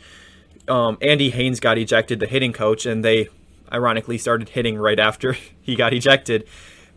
Um, 0.68 0.96
Andy 1.02 1.30
Haines 1.30 1.60
got 1.60 1.78
ejected, 1.78 2.20
the 2.20 2.26
hitting 2.26 2.52
coach, 2.52 2.86
and 2.86 3.04
they 3.04 3.28
ironically 3.72 4.18
started 4.18 4.50
hitting 4.50 4.78
right 4.78 4.98
after 4.98 5.36
he 5.62 5.76
got 5.76 5.92
ejected. 5.92 6.46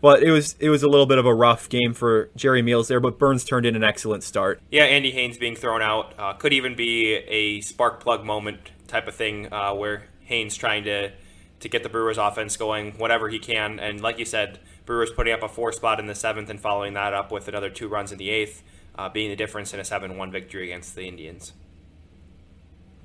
But 0.00 0.22
it 0.22 0.30
was 0.30 0.54
it 0.60 0.68
was 0.70 0.84
a 0.84 0.88
little 0.88 1.06
bit 1.06 1.18
of 1.18 1.26
a 1.26 1.34
rough 1.34 1.68
game 1.68 1.92
for 1.92 2.30
Jerry 2.36 2.62
Meals 2.62 2.86
there, 2.86 3.00
but 3.00 3.18
Burnes 3.18 3.44
turned 3.44 3.66
in 3.66 3.74
an 3.74 3.82
excellent 3.82 4.22
start. 4.22 4.60
Yeah, 4.70 4.84
Andy 4.84 5.10
Haines 5.10 5.38
being 5.38 5.56
thrown 5.56 5.82
out 5.82 6.14
uh, 6.16 6.34
could 6.34 6.52
even 6.52 6.76
be 6.76 7.14
a 7.14 7.60
spark 7.62 8.00
plug 8.00 8.24
moment 8.24 8.60
type 8.86 9.08
of 9.08 9.16
thing 9.16 9.52
uh, 9.52 9.74
where 9.74 10.04
Haines 10.20 10.54
trying 10.54 10.84
to 10.84 11.10
to 11.60 11.68
get 11.68 11.82
the 11.82 11.88
Brewers 11.88 12.18
offense 12.18 12.56
going, 12.56 12.92
whatever 12.92 13.28
he 13.28 13.40
can. 13.40 13.80
And 13.80 14.00
like 14.00 14.20
you 14.20 14.24
said, 14.24 14.60
Brewers 14.88 15.10
putting 15.10 15.34
up 15.34 15.42
a 15.42 15.48
four 15.48 15.70
spot 15.70 16.00
in 16.00 16.06
the 16.06 16.14
seventh 16.14 16.48
and 16.48 16.58
following 16.58 16.94
that 16.94 17.12
up 17.12 17.30
with 17.30 17.46
another 17.46 17.68
two 17.68 17.88
runs 17.88 18.10
in 18.10 18.16
the 18.16 18.30
eighth, 18.30 18.62
uh, 18.96 19.10
being 19.10 19.28
the 19.28 19.36
difference 19.36 19.74
in 19.74 19.78
a 19.78 19.84
7 19.84 20.16
1 20.16 20.32
victory 20.32 20.64
against 20.64 20.96
the 20.96 21.06
Indians. 21.06 21.52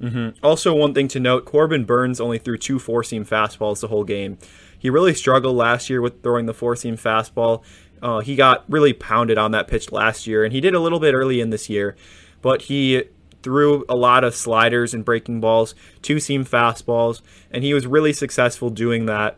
Mm-hmm. 0.02 0.38
Also, 0.42 0.74
one 0.74 0.94
thing 0.94 1.10
to 1.10 1.20
note 1.20 1.44
Corbin 1.44 1.84
Burnes 1.84 2.22
only 2.22 2.38
threw 2.38 2.58
two 2.58 2.80
four 2.80 3.04
seam 3.04 3.26
fastballs 3.26 3.82
the 3.82 3.90
whole 3.90 4.06
game. 4.06 4.38
He 4.80 4.90
really 4.90 5.14
struggled 5.14 5.58
last 5.58 5.90
year 5.90 6.02
with 6.02 6.24
throwing 6.24 6.46
the 6.46 6.54
four 6.54 6.78
seam 6.78 6.96
fastball. 6.96 7.64
Uh, 8.02 8.22
he 8.22 8.38
got 8.38 8.64
really 8.70 8.94
pounded 8.94 9.38
on 9.38 9.52
that 9.52 9.68
pitch 9.68 9.92
last 9.92 10.26
year, 10.26 10.46
and 10.46 10.54
he 10.54 10.62
did 10.62 10.74
a 10.74 10.80
little 10.80 11.02
bit 11.02 11.14
early 11.14 11.42
in 11.42 11.50
this 11.50 11.70
year, 11.70 11.98
but 12.42 12.64
he 12.64 13.04
threw 13.42 13.84
a 13.90 13.96
lot 13.96 14.24
of 14.24 14.34
sliders 14.34 14.94
and 14.94 15.04
breaking 15.04 15.42
balls, 15.42 15.76
two 16.02 16.22
seam 16.22 16.46
fastballs, 16.46 17.22
and 17.52 17.62
he 17.62 17.74
was 17.74 17.86
really 17.86 18.14
successful 18.14 18.70
doing 18.70 19.06
that 19.06 19.38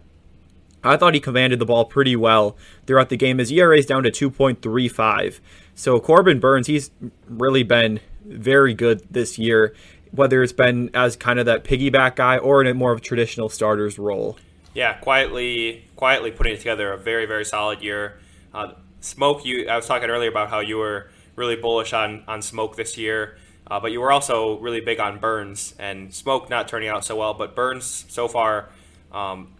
I 0.85 0.97
thought 0.97 1.13
he 1.13 1.19
commanded 1.19 1.59
the 1.59 1.65
ball 1.65 1.85
pretty 1.85 2.15
well 2.15 2.55
throughout 2.85 3.09
the 3.09 3.17
game. 3.17 3.39
His 3.39 3.51
ERA 3.51 3.77
is 3.77 3.85
down 3.85 4.03
to 4.03 4.11
2.35. 4.11 5.39
So 5.73 5.99
Corbin 5.99 6.39
Burnes, 6.39 6.67
he's 6.67 6.91
really 7.27 7.63
been 7.63 7.99
very 8.25 8.73
good 8.73 9.05
this 9.09 9.37
year, 9.37 9.75
whether 10.11 10.41
it's 10.41 10.53
been 10.53 10.89
as 10.93 11.15
kind 11.15 11.39
of 11.39 11.45
that 11.45 11.63
piggyback 11.63 12.15
guy 12.15 12.37
or 12.37 12.61
in 12.61 12.67
a 12.67 12.73
more 12.73 12.91
of 12.91 12.99
a 12.99 13.01
traditional 13.01 13.49
starter's 13.49 13.99
role. 13.99 14.37
Yeah, 14.73 14.93
quietly, 14.93 15.85
quietly 15.95 16.31
putting 16.31 16.57
together 16.57 16.91
a 16.91 16.97
very, 16.97 17.25
very 17.25 17.45
solid 17.45 17.81
year. 17.81 18.19
Uh, 18.53 18.73
Smoak, 19.01 19.45
you, 19.45 19.67
I 19.69 19.75
was 19.75 19.85
talking 19.85 20.09
earlier 20.09 20.29
about 20.29 20.49
how 20.49 20.59
you 20.59 20.77
were 20.77 21.09
really 21.35 21.55
bullish 21.55 21.93
on 21.93 22.23
on 22.27 22.39
Smoak 22.39 22.75
this 22.75 22.97
year, 22.97 23.37
uh, 23.67 23.79
but 23.79 23.91
you 23.91 24.01
were 24.01 24.11
also 24.11 24.57
really 24.59 24.81
big 24.81 24.99
on 24.99 25.19
Burnes 25.19 25.75
and 25.77 26.09
Smoak 26.09 26.49
not 26.49 26.67
turning 26.67 26.89
out 26.89 27.05
so 27.05 27.15
well. 27.15 27.33
But 27.33 27.55
Burnes 27.55 28.05
so 28.09 28.27
far, 28.27 28.69
um, 29.11 29.53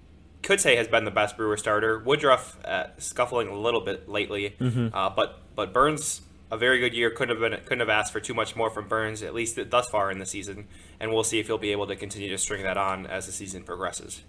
could 0.46 0.62
say 0.62 0.76
has 0.76 0.88
been 0.88 1.04
the 1.06 1.12
best 1.12 1.36
Brewer 1.36 1.58
starter. 1.58 2.00
Woodruff 2.00 2.64
uh, 2.64 2.88
scuffling 2.98 3.48
a 3.48 3.58
little 3.58 3.82
bit 3.82 4.08
lately, 4.08 4.56
mm-hmm. 4.60 4.96
uh, 4.96 5.10
but 5.10 5.42
but 5.56 5.74
Burnes 5.74 6.22
a 6.52 6.58
very 6.58 6.80
good 6.80 6.94
year. 6.94 7.10
Couldn't 7.10 7.36
have 7.36 7.52
been 7.52 7.60
couldn't 7.64 7.80
have 7.80 7.90
asked 7.90 8.14
for 8.14 8.20
too 8.20 8.34
much 8.34 8.56
more 8.56 8.70
from 8.70 8.88
Burnes 8.88 9.24
at 9.24 9.34
least 9.34 9.60
thus 9.70 9.90
far 9.90 10.12
in 10.12 10.20
the 10.20 10.26
season, 10.26 10.68
and 11.00 11.12
we'll 11.12 11.24
see 11.24 11.40
if 11.40 11.48
he'll 11.48 11.58
be 11.58 11.72
able 11.72 11.88
to 11.88 11.96
continue 11.96 12.30
to 12.30 12.38
string 12.38 12.64
that 12.64 12.78
on 12.78 13.08
as 13.08 13.26
the 13.26 13.32
season 13.32 13.64
progresses. 13.64 14.22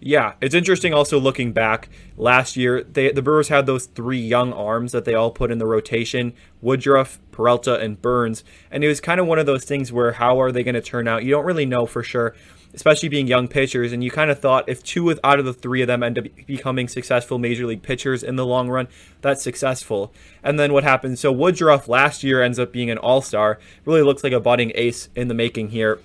Yeah, 0.00 0.34
it's 0.40 0.54
interesting 0.54 0.94
also 0.94 1.18
looking 1.18 1.52
back. 1.52 1.88
Last 2.16 2.56
year, 2.56 2.84
they, 2.84 3.10
the 3.10 3.22
Brewers 3.22 3.48
had 3.48 3.66
those 3.66 3.86
three 3.86 4.20
young 4.20 4.52
arms 4.52 4.92
that 4.92 5.04
they 5.04 5.14
all 5.14 5.30
put 5.30 5.50
in 5.50 5.58
the 5.58 5.66
rotation 5.66 6.34
Woodruff, 6.60 7.18
Peralta, 7.32 7.78
and 7.78 8.00
Burnes. 8.00 8.44
And 8.70 8.84
it 8.84 8.88
was 8.88 9.00
kind 9.00 9.18
of 9.20 9.26
one 9.26 9.38
of 9.38 9.46
those 9.46 9.64
things 9.64 9.92
where 9.92 10.12
how 10.12 10.40
are 10.40 10.52
they 10.52 10.62
going 10.62 10.74
to 10.76 10.80
turn 10.80 11.08
out? 11.08 11.24
You 11.24 11.32
don't 11.32 11.44
really 11.44 11.66
know 11.66 11.84
for 11.84 12.04
sure, 12.04 12.34
especially 12.74 13.08
being 13.08 13.26
young 13.26 13.48
pitchers. 13.48 13.92
And 13.92 14.04
you 14.04 14.10
kind 14.10 14.30
of 14.30 14.38
thought 14.38 14.68
if 14.68 14.84
two 14.84 15.18
out 15.24 15.40
of 15.40 15.44
the 15.44 15.52
three 15.52 15.82
of 15.82 15.88
them 15.88 16.04
end 16.04 16.18
up 16.18 16.26
becoming 16.46 16.86
successful 16.86 17.38
major 17.38 17.66
league 17.66 17.82
pitchers 17.82 18.22
in 18.22 18.36
the 18.36 18.46
long 18.46 18.68
run, 18.68 18.86
that's 19.20 19.42
successful. 19.42 20.12
And 20.44 20.60
then 20.60 20.72
what 20.72 20.84
happens? 20.84 21.18
So 21.18 21.32
Woodruff 21.32 21.88
last 21.88 22.22
year 22.22 22.40
ends 22.40 22.60
up 22.60 22.72
being 22.72 22.90
an 22.90 22.98
all 22.98 23.20
star. 23.20 23.58
Really 23.84 24.02
looks 24.02 24.22
like 24.22 24.32
a 24.32 24.40
budding 24.40 24.70
ace 24.76 25.08
in 25.16 25.26
the 25.26 25.34
making 25.34 25.70
here 25.70 25.98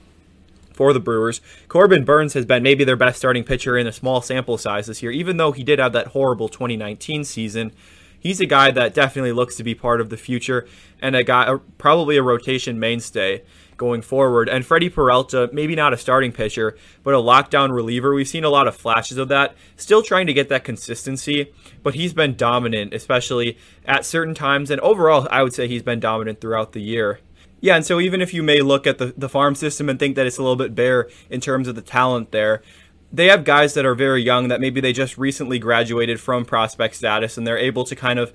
for 0.74 0.92
the 0.92 1.00
Brewers. 1.00 1.40
Corbin 1.68 2.04
Burnes 2.04 2.34
has 2.34 2.46
been 2.46 2.64
maybe 2.64 2.84
their 2.84 2.96
best 2.96 3.18
starting 3.18 3.44
pitcher 3.44 3.78
in 3.78 3.88
a 3.88 3.92
small 3.92 4.22
sample 4.22 4.58
size 4.58 4.88
this 4.88 5.02
year, 5.02 5.12
even 5.12 5.38
though 5.38 5.52
he 5.52 5.64
did 5.64 5.80
have 5.80 5.94
that 5.94 6.08
horrible 6.08 6.50
2019 6.50 7.24
season. 7.24 7.72
He's 8.20 8.40
a 8.40 8.46
guy 8.46 8.72
that 8.72 8.94
definitely 8.94 9.34
looks 9.34 9.56
to 9.58 9.64
be 9.64 9.76
part 9.76 10.00
of 10.00 10.10
the 10.10 10.18
future 10.18 10.66
and 11.02 11.16
a 11.16 11.24
guy, 11.24 11.58
probably 11.78 12.16
a 12.16 12.24
rotation 12.24 12.80
mainstay 12.80 13.44
going 13.76 14.02
forward. 14.02 14.48
And 14.48 14.66
Freddie 14.66 14.90
Peralta, 14.90 15.50
maybe 15.52 15.76
not 15.76 15.94
a 15.94 15.98
starting 15.98 16.32
pitcher, 16.32 16.78
but 17.04 17.14
a 17.14 17.18
lockdown 17.18 17.74
reliever. 17.74 18.14
We've 18.14 18.28
seen 18.28 18.46
a 18.46 18.50
lot 18.50 18.68
of 18.68 18.76
flashes 18.76 19.18
of 19.18 19.28
that. 19.28 19.56
Still 19.76 20.02
trying 20.02 20.28
to 20.28 20.34
get 20.34 20.48
that 20.50 20.64
consistency, 20.64 21.52
but 21.82 21.96
he's 21.96 22.14
been 22.14 22.36
dominant, 22.36 22.94
especially 22.94 23.58
at 23.86 24.06
certain 24.06 24.34
times. 24.34 24.72
And 24.72 24.80
overall, 24.80 25.28
I 25.30 25.44
would 25.44 25.54
say 25.54 25.68
he's 25.68 25.84
been 25.84 26.00
dominant 26.00 26.40
throughout 26.40 26.72
the 26.72 26.82
year. 26.82 27.20
Yeah, 27.64 27.78
and 27.78 27.86
so 27.86 28.02
even 28.02 28.20
if 28.20 28.34
you 28.34 28.44
may 28.44 28.60
look 28.60 28.86
at 28.86 28.98
the, 28.98 29.14
the 29.16 29.30
farm 29.30 29.56
system 29.56 29.88
and 29.88 29.98
think 29.98 30.18
that 30.18 30.28
it's 30.28 30.38
a 30.38 30.42
little 30.42 30.58
bit 30.58 30.76
bare 30.76 31.08
in 31.30 31.40
terms 31.40 31.70
of 31.70 31.76
the 31.76 31.82
talent 31.82 32.32
there, 32.32 32.62
they 33.10 33.28
have 33.28 33.46
guys 33.46 33.74
that 33.76 33.86
are 33.86 33.96
very 33.96 34.22
young 34.22 34.50
that 34.50 34.60
maybe 34.60 34.82
they 34.82 34.92
just 34.92 35.18
recently 35.18 35.60
graduated 35.60 36.20
from 36.20 36.44
prospect 36.44 36.94
status 36.94 37.38
and 37.38 37.48
they're 37.48 37.58
able 37.58 37.86
to 37.86 37.96
kind 37.96 38.20
of 38.20 38.34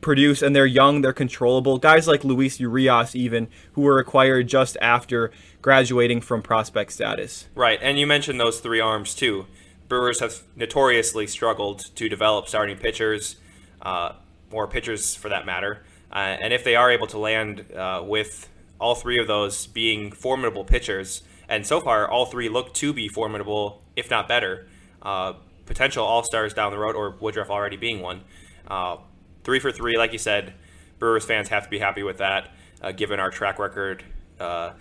produce 0.00 0.42
and 0.42 0.56
they're 0.56 0.66
young, 0.66 1.02
they're 1.02 1.12
controllable. 1.12 1.78
Guys 1.78 2.08
like 2.08 2.24
Luis 2.24 2.58
Urias, 2.58 3.14
even, 3.14 3.46
who 3.74 3.82
were 3.82 4.00
acquired 4.00 4.48
just 4.48 4.76
after 4.80 5.30
graduating 5.62 6.20
from 6.20 6.42
prospect 6.42 6.90
status. 6.90 7.46
Right, 7.54 7.78
and 7.80 7.96
you 7.96 8.08
mentioned 8.08 8.40
those 8.40 8.58
three 8.58 8.80
arms 8.80 9.14
too. 9.14 9.46
Brewers 9.86 10.18
have 10.18 10.42
notoriously 10.56 11.28
struggled 11.28 11.94
to 11.94 12.08
develop 12.08 12.48
starting 12.48 12.76
pitchers, 12.76 13.36
uh, 13.82 14.14
pitchers 14.68 15.14
for 15.14 15.28
that 15.28 15.46
matter. 15.46 15.84
Uh, 16.12 16.36
and 16.40 16.52
if 16.52 16.64
they 16.64 16.74
are 16.74 16.90
able 16.90 17.06
to 17.08 17.18
land 17.18 17.64
uh, 17.72 18.02
with 18.04 18.48
all 18.80 18.94
three 18.94 19.18
of 19.18 19.26
those 19.26 19.66
being 19.66 20.10
formidable 20.10 20.64
pitchers, 20.64 21.22
and 21.48 21.66
so 21.66 21.80
far 21.80 22.08
all 22.08 22.26
three 22.26 22.48
look 22.48 22.72
to 22.74 22.92
be 22.92 23.08
formidable, 23.08 23.82
if 23.96 24.10
not 24.10 24.28
better, 24.28 24.66
uh, 25.02 25.34
potential 25.66 26.04
all 26.04 26.22
stars 26.22 26.54
down 26.54 26.72
the 26.72 26.78
road, 26.78 26.96
or 26.96 27.10
Woodruff 27.20 27.50
already 27.50 27.76
being 27.76 28.00
one. 28.00 28.22
Uh, 28.66 28.96
three 29.44 29.58
for 29.58 29.70
three, 29.70 29.96
like 29.96 30.12
you 30.12 30.18
said, 30.18 30.54
Brewers 30.98 31.24
fans 31.24 31.48
have 31.48 31.64
to 31.64 31.70
be 31.70 31.78
happy 31.78 32.02
with 32.02 32.18
that, 32.18 32.54
uh, 32.82 32.92
given 32.92 33.20
our 33.20 33.30
track 33.30 33.58
record. 33.58 34.02
Uh, 34.40 34.72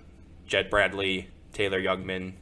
Jed 0.45 0.69
Bradley, 0.69 1.29
Taylor 1.51 1.81
Jungmann, 1.81 2.33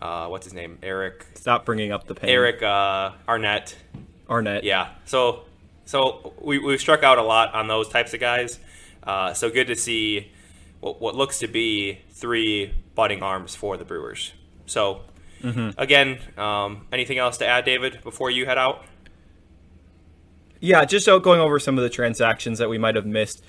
what's 0.00 0.46
his 0.46 0.54
name? 0.54 0.78
Eric. 0.82 1.26
Stop 1.34 1.66
bringing 1.66 1.92
up 1.92 2.06
the 2.06 2.14
pain. 2.14 2.30
Eric 2.30 2.62
Arnett. 2.62 3.76
Arnett. 4.28 4.64
Yeah. 4.64 4.92
So 5.04 5.44
so 5.90 6.34
we, 6.40 6.60
we've 6.60 6.80
struck 6.80 7.02
out 7.02 7.18
a 7.18 7.22
lot 7.22 7.52
on 7.52 7.66
those 7.66 7.88
types 7.88 8.14
of 8.14 8.20
guys. 8.20 8.60
Uh, 9.02 9.34
so 9.34 9.50
good 9.50 9.66
to 9.66 9.74
see 9.74 10.30
what, 10.78 11.00
what 11.00 11.16
looks 11.16 11.40
to 11.40 11.48
be 11.48 11.98
three 12.10 12.72
budding 12.94 13.24
arms 13.24 13.56
for 13.56 13.76
the 13.76 13.84
Brewers. 13.84 14.32
So 14.66 15.00
mm-hmm. 15.42 15.70
again, 15.76 16.20
um, 16.38 16.86
anything 16.92 17.18
else 17.18 17.38
to 17.38 17.46
add, 17.46 17.64
David, 17.64 18.04
before 18.04 18.30
you 18.30 18.46
head 18.46 18.56
out? 18.56 18.84
Yeah, 20.60 20.84
just 20.84 21.06
going 21.06 21.40
over 21.40 21.58
some 21.58 21.76
of 21.76 21.82
the 21.82 21.90
transactions 21.90 22.60
that 22.60 22.68
we 22.68 22.78
might 22.78 22.94
have 22.94 23.06
missed. 23.06 23.42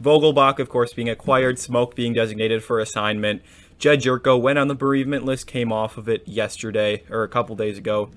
Vogelbach, 0.00 0.60
of 0.60 0.68
course, 0.68 0.92
being 0.92 1.08
acquired, 1.08 1.56
Smoak 1.56 1.96
being 1.96 2.12
designated 2.12 2.62
for 2.62 2.78
assignment. 2.78 3.42
Jedd 3.80 4.02
Gyorko 4.02 4.40
went 4.40 4.60
on 4.60 4.68
the 4.68 4.76
bereavement 4.76 5.24
list, 5.24 5.48
came 5.48 5.72
off 5.72 5.96
of 5.96 6.08
it 6.08 6.28
yesterday 6.28 7.02
or 7.10 7.24
a 7.24 7.28
couple 7.28 7.56
days 7.56 7.76
ago. 7.76 8.10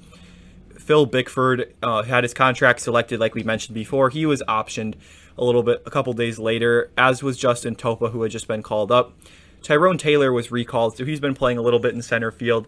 Phil 0.90 1.06
Bickford 1.06 1.72
uh, 1.84 2.02
had 2.02 2.24
his 2.24 2.34
contract 2.34 2.80
selected, 2.80 3.20
like 3.20 3.36
we 3.36 3.44
mentioned 3.44 3.76
before. 3.76 4.10
He 4.10 4.26
was 4.26 4.42
optioned 4.48 4.96
a 5.38 5.44
little 5.44 5.62
bit 5.62 5.84
a 5.86 5.92
couple 5.92 6.14
days 6.14 6.40
later, 6.40 6.90
as 6.98 7.22
was 7.22 7.38
Justin 7.38 7.76
Topa, 7.76 8.12
who 8.12 8.24
had 8.24 8.32
just 8.32 8.48
been 8.48 8.64
called 8.64 8.92
up. 8.92 9.14
Tyrone 9.62 10.00
Taylor 10.00 10.34
was 10.34 10.50
recalled, 10.50 10.98
so 10.98 11.06
he's 11.06 11.20
been 11.20 11.36
playing 11.36 11.60
a 11.60 11.62
little 11.62 11.78
bit 11.78 11.94
in 11.94 12.02
center 12.02 12.32
field. 12.32 12.66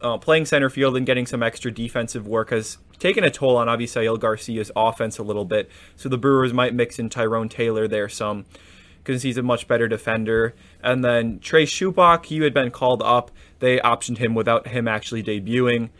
Uh, 0.00 0.16
playing 0.18 0.46
center 0.46 0.70
field 0.70 0.96
and 0.96 1.04
getting 1.04 1.26
some 1.26 1.42
extra 1.42 1.72
defensive 1.72 2.28
work 2.28 2.50
has 2.50 2.78
taken 3.00 3.24
a 3.24 3.30
toll 3.30 3.56
on 3.56 3.66
Avisail 3.66 4.20
Garcia's 4.20 4.70
offense 4.76 5.18
a 5.18 5.24
little 5.24 5.44
bit. 5.44 5.68
So 5.96 6.08
the 6.08 6.16
Brewers 6.16 6.52
might 6.52 6.74
mix 6.74 7.00
in 7.00 7.08
Tyrone 7.08 7.48
Taylor 7.48 7.88
there 7.88 8.08
some 8.08 8.44
because 9.02 9.24
he's 9.24 9.36
a 9.36 9.42
much 9.42 9.66
better 9.66 9.88
defender. 9.88 10.54
And 10.80 11.04
then 11.04 11.40
Trey 11.40 11.66
Supak, 11.66 12.26
he 12.26 12.38
had 12.38 12.54
been 12.54 12.70
called 12.70 13.02
up. 13.02 13.32
They 13.58 13.78
optioned 13.78 14.18
him 14.18 14.32
without 14.32 14.68
him 14.68 14.86
actually 14.86 15.24
debuting. 15.24 15.90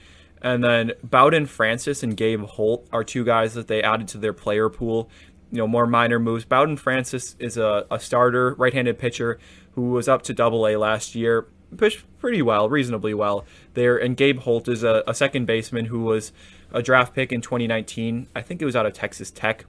And 0.44 0.62
then 0.62 0.92
Bowden 1.02 1.46
Francis 1.46 2.02
and 2.02 2.14
Gabe 2.14 2.42
Holt 2.42 2.87
are 2.92 3.02
two 3.02 3.24
guys 3.24 3.54
that 3.54 3.66
they 3.66 3.83
added 3.83 4.09
to 4.09 4.18
their 4.18 4.35
player 4.35 4.68
pool. 4.68 5.09
You 5.50 5.59
know, 5.59 5.66
more 5.66 5.87
minor 5.87 6.18
moves. 6.18 6.44
Bowden 6.44 6.76
Francis 6.76 7.35
is 7.38 7.57
a, 7.57 7.87
a 7.90 7.98
starter, 7.98 8.54
right 8.54 8.74
handed 8.74 8.98
pitcher 8.98 9.38
who 9.72 9.90
was 9.90 10.07
up 10.07 10.20
to 10.24 10.35
double 10.35 10.68
A 10.68 10.76
last 10.76 11.14
year. 11.14 11.48
Pitched 11.74 12.04
pretty 12.18 12.42
well, 12.42 12.68
reasonably 12.68 13.14
well 13.14 13.46
there. 13.72 13.96
And 13.96 14.18
Gabe 14.18 14.40
Holt 14.40 14.68
is 14.68 14.85
a, 14.85 15.02
a 15.07 15.14
second 15.14 15.46
baseman 15.46 15.87
who 15.87 16.02
was 16.02 16.30
a 16.70 16.83
draft 16.83 17.14
pick 17.14 17.33
in 17.33 17.40
2019. 17.40 18.28
I 18.37 18.42
think 18.42 18.61
it 18.61 18.66
was 18.66 18.76
out 18.76 18.85
of 18.85 18.92
Texas 18.92 19.30
Tech. 19.30 19.64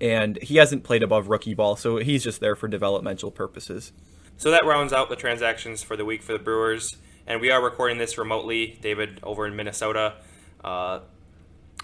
And 0.00 0.42
he 0.42 0.56
hasn't 0.56 0.82
played 0.82 1.02
above 1.02 1.28
rookie 1.28 1.54
ball, 1.54 1.76
so 1.76 1.98
he's 1.98 2.24
just 2.24 2.40
there 2.40 2.56
for 2.56 2.68
developmental 2.68 3.30
purposes. 3.30 3.92
So 4.38 4.50
that 4.50 4.64
rounds 4.64 4.94
out 4.94 5.10
the 5.10 5.16
transactions 5.16 5.82
for 5.82 5.94
the 5.94 6.06
week 6.06 6.22
for 6.22 6.32
the 6.32 6.38
Brewers 6.38 6.96
and 7.26 7.40
we 7.40 7.50
are 7.50 7.62
recording 7.62 7.98
this 7.98 8.18
remotely. 8.18 8.78
David 8.80 9.20
over 9.22 9.46
in 9.46 9.56
Minnesota, 9.56 10.14
uh, 10.62 11.00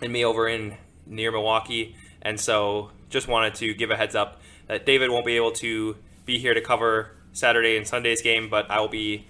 and 0.02 0.12
me 0.12 0.24
over 0.24 0.48
in 0.48 0.76
near 1.06 1.32
Milwaukee, 1.32 1.96
and 2.22 2.38
so 2.38 2.90
just 3.08 3.28
wanted 3.28 3.54
to 3.56 3.74
give 3.74 3.90
a 3.90 3.96
heads 3.96 4.14
up 4.14 4.40
that 4.66 4.86
David 4.86 5.10
won't 5.10 5.26
be 5.26 5.36
able 5.36 5.52
to 5.52 5.96
be 6.24 6.38
here 6.38 6.54
to 6.54 6.60
cover 6.60 7.10
Saturday 7.32 7.76
and 7.76 7.86
Sunday's 7.86 8.22
game, 8.22 8.48
but 8.48 8.70
I 8.70 8.80
will 8.80 8.88
be 8.88 9.26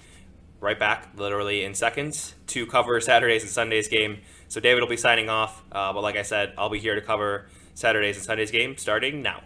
right 0.61 0.79
back, 0.79 1.09
literally 1.16 1.64
in 1.64 1.75
seconds, 1.75 2.35
to 2.49 2.66
cover 2.66 3.01
Saturday's 3.01 3.42
and 3.42 3.51
Sunday's 3.51 3.88
game. 3.88 4.18
So 4.49 4.61
David 4.61 4.83
will 4.83 4.88
be 4.88 4.96
signing 4.96 5.29
off, 5.29 5.62
uh, 5.73 5.92
but 5.92 6.03
like 6.03 6.16
I 6.16 6.23
said, 6.23 6.53
I'll 6.59 6.68
be 6.68 6.79
here 6.79 6.94
to 6.94 7.01
cover 7.01 7.46
Saturday's 7.75 8.16
and 8.16 8.25
Sunday's 8.25 8.51
game 8.51 8.77
starting 8.77 9.23
now. 9.23 9.42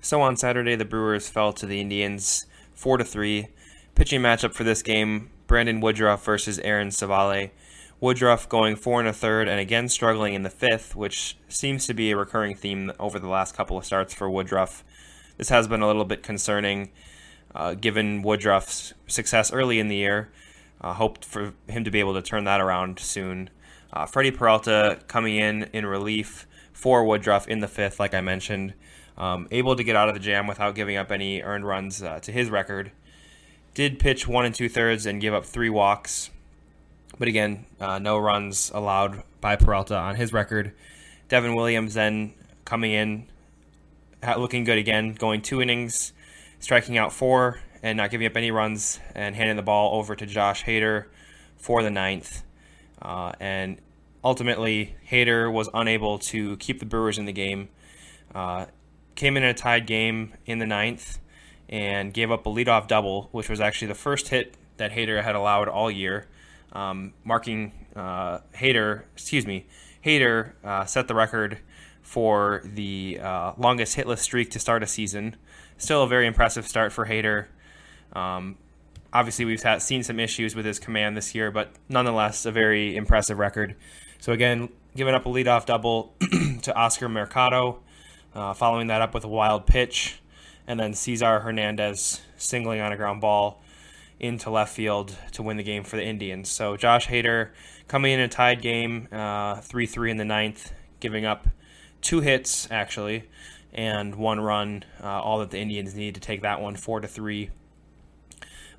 So 0.00 0.22
on 0.22 0.36
Saturday, 0.36 0.74
the 0.74 0.84
Brewers 0.84 1.28
fell 1.28 1.52
to 1.52 1.66
the 1.66 1.80
Indians 1.80 2.46
four 2.74 2.96
to 2.96 3.04
three. 3.04 3.48
Pitching 4.00 4.22
matchup 4.22 4.54
for 4.54 4.64
this 4.64 4.80
game 4.80 5.28
Brandon 5.46 5.78
Woodruff 5.78 6.24
versus 6.24 6.58
Aaron 6.60 6.88
Civale. 6.88 7.50
Woodruff 8.00 8.48
going 8.48 8.74
four 8.74 8.98
and 8.98 9.06
a 9.06 9.12
third 9.12 9.46
and 9.46 9.60
again 9.60 9.90
struggling 9.90 10.32
in 10.32 10.42
the 10.42 10.48
fifth, 10.48 10.96
which 10.96 11.36
seems 11.50 11.86
to 11.86 11.92
be 11.92 12.10
a 12.10 12.16
recurring 12.16 12.54
theme 12.54 12.90
over 12.98 13.18
the 13.18 13.28
last 13.28 13.54
couple 13.54 13.76
of 13.76 13.84
starts 13.84 14.14
for 14.14 14.30
Woodruff. 14.30 14.84
This 15.36 15.50
has 15.50 15.68
been 15.68 15.82
a 15.82 15.86
little 15.86 16.06
bit 16.06 16.22
concerning 16.22 16.92
uh, 17.54 17.74
given 17.74 18.22
Woodruff's 18.22 18.94
success 19.06 19.52
early 19.52 19.78
in 19.78 19.88
the 19.88 19.96
year. 19.96 20.30
Uh, 20.80 20.94
hoped 20.94 21.22
for 21.22 21.52
him 21.68 21.84
to 21.84 21.90
be 21.90 22.00
able 22.00 22.14
to 22.14 22.22
turn 22.22 22.44
that 22.44 22.62
around 22.62 22.98
soon. 23.00 23.50
Uh, 23.92 24.06
Freddie 24.06 24.30
Peralta 24.30 25.00
coming 25.08 25.36
in 25.36 25.64
in 25.74 25.84
relief 25.84 26.46
for 26.72 27.04
Woodruff 27.04 27.46
in 27.48 27.58
the 27.58 27.68
fifth, 27.68 28.00
like 28.00 28.14
I 28.14 28.22
mentioned, 28.22 28.72
um, 29.18 29.46
able 29.50 29.76
to 29.76 29.84
get 29.84 29.94
out 29.94 30.08
of 30.08 30.14
the 30.14 30.20
jam 30.20 30.46
without 30.46 30.74
giving 30.74 30.96
up 30.96 31.12
any 31.12 31.42
earned 31.42 31.66
runs 31.66 32.02
uh, 32.02 32.18
to 32.20 32.32
his 32.32 32.48
record 32.48 32.92
did 33.74 33.98
pitch 33.98 34.26
one 34.26 34.44
and 34.44 34.54
two 34.54 34.68
thirds 34.68 35.06
and 35.06 35.20
give 35.20 35.34
up 35.34 35.44
three 35.44 35.70
walks. 35.70 36.30
But 37.18 37.28
again, 37.28 37.66
uh, 37.80 37.98
no 37.98 38.18
runs 38.18 38.70
allowed 38.74 39.22
by 39.40 39.56
Peralta 39.56 39.96
on 39.96 40.16
his 40.16 40.32
record. 40.32 40.72
Devin 41.28 41.54
Williams 41.54 41.94
then 41.94 42.34
coming 42.64 42.92
in, 42.92 43.26
looking 44.36 44.64
good 44.64 44.78
again, 44.78 45.14
going 45.14 45.42
two 45.42 45.60
innings, 45.60 46.12
striking 46.58 46.98
out 46.98 47.12
four, 47.12 47.60
and 47.82 47.96
not 47.96 48.10
giving 48.10 48.26
up 48.26 48.36
any 48.36 48.50
runs, 48.50 49.00
and 49.14 49.34
handing 49.34 49.56
the 49.56 49.62
ball 49.62 49.98
over 49.98 50.16
to 50.16 50.26
Josh 50.26 50.64
Hader 50.64 51.06
for 51.56 51.82
the 51.82 51.90
ninth. 51.90 52.42
Uh, 53.00 53.32
and 53.38 53.78
ultimately, 54.24 54.96
Hader 55.10 55.52
was 55.52 55.68
unable 55.72 56.18
to 56.18 56.56
keep 56.56 56.80
the 56.80 56.86
Brewers 56.86 57.18
in 57.18 57.26
the 57.26 57.32
game. 57.32 57.68
Uh, 58.34 58.66
came 59.14 59.36
in 59.36 59.42
a 59.42 59.54
tied 59.54 59.86
game 59.86 60.34
in 60.46 60.58
the 60.58 60.66
ninth 60.66 61.18
and 61.70 62.12
gave 62.12 62.30
up 62.30 62.44
a 62.44 62.50
leadoff 62.50 62.88
double, 62.88 63.28
which 63.30 63.48
was 63.48 63.60
actually 63.60 63.88
the 63.88 63.94
first 63.94 64.28
hit 64.28 64.56
that 64.76 64.90
Hader 64.90 65.22
had 65.22 65.36
allowed 65.36 65.68
all 65.68 65.90
year, 65.90 66.26
um, 66.72 67.14
marking 67.24 67.72
uh, 67.94 68.40
Hader, 68.54 69.04
excuse 69.14 69.46
me, 69.46 69.66
Hader 70.04 70.52
uh, 70.64 70.84
set 70.84 71.06
the 71.06 71.14
record 71.14 71.58
for 72.02 72.60
the 72.64 73.20
uh, 73.22 73.52
longest 73.56 73.96
hitless 73.96 74.18
streak 74.18 74.50
to 74.50 74.58
start 74.58 74.82
a 74.82 74.86
season. 74.86 75.36
Still 75.78 76.02
a 76.02 76.08
very 76.08 76.26
impressive 76.26 76.66
start 76.66 76.92
for 76.92 77.06
Hader. 77.06 77.46
Um, 78.14 78.58
obviously, 79.12 79.44
we've 79.44 79.62
had, 79.62 79.80
seen 79.80 80.02
some 80.02 80.18
issues 80.18 80.56
with 80.56 80.64
his 80.64 80.80
command 80.80 81.16
this 81.16 81.34
year, 81.34 81.52
but 81.52 81.70
nonetheless, 81.88 82.44
a 82.46 82.50
very 82.50 82.96
impressive 82.96 83.38
record. 83.38 83.76
So 84.18 84.32
again, 84.32 84.70
giving 84.96 85.14
up 85.14 85.24
a 85.24 85.28
leadoff 85.28 85.66
double 85.66 86.14
to 86.62 86.74
Oscar 86.74 87.08
Mercado, 87.08 87.80
uh, 88.34 88.54
following 88.54 88.88
that 88.88 89.02
up 89.02 89.14
with 89.14 89.24
a 89.24 89.28
wild 89.28 89.66
pitch, 89.66 90.20
and 90.70 90.78
then 90.78 90.94
Cesar 90.94 91.40
Hernandez 91.40 92.20
singling 92.36 92.80
on 92.80 92.92
a 92.92 92.96
ground 92.96 93.20
ball 93.20 93.60
into 94.20 94.50
left 94.50 94.72
field 94.72 95.16
to 95.32 95.42
win 95.42 95.56
the 95.56 95.64
game 95.64 95.82
for 95.82 95.96
the 95.96 96.04
Indians. 96.04 96.48
So 96.48 96.76
Josh 96.76 97.08
Hader 97.08 97.48
coming 97.88 98.12
in 98.12 98.20
a 98.20 98.28
tied 98.28 98.62
game, 98.62 99.08
uh, 99.10 99.56
3 99.62 99.86
3 99.86 100.12
in 100.12 100.16
the 100.16 100.24
ninth, 100.24 100.72
giving 101.00 101.24
up 101.24 101.48
two 102.02 102.20
hits, 102.20 102.68
actually, 102.70 103.24
and 103.72 104.14
one 104.14 104.38
run, 104.38 104.84
uh, 105.02 105.08
all 105.08 105.40
that 105.40 105.50
the 105.50 105.58
Indians 105.58 105.96
need 105.96 106.14
to 106.14 106.20
take 106.20 106.42
that 106.42 106.60
one 106.60 106.76
4 106.76 107.00
to 107.00 107.08
3. 107.08 107.50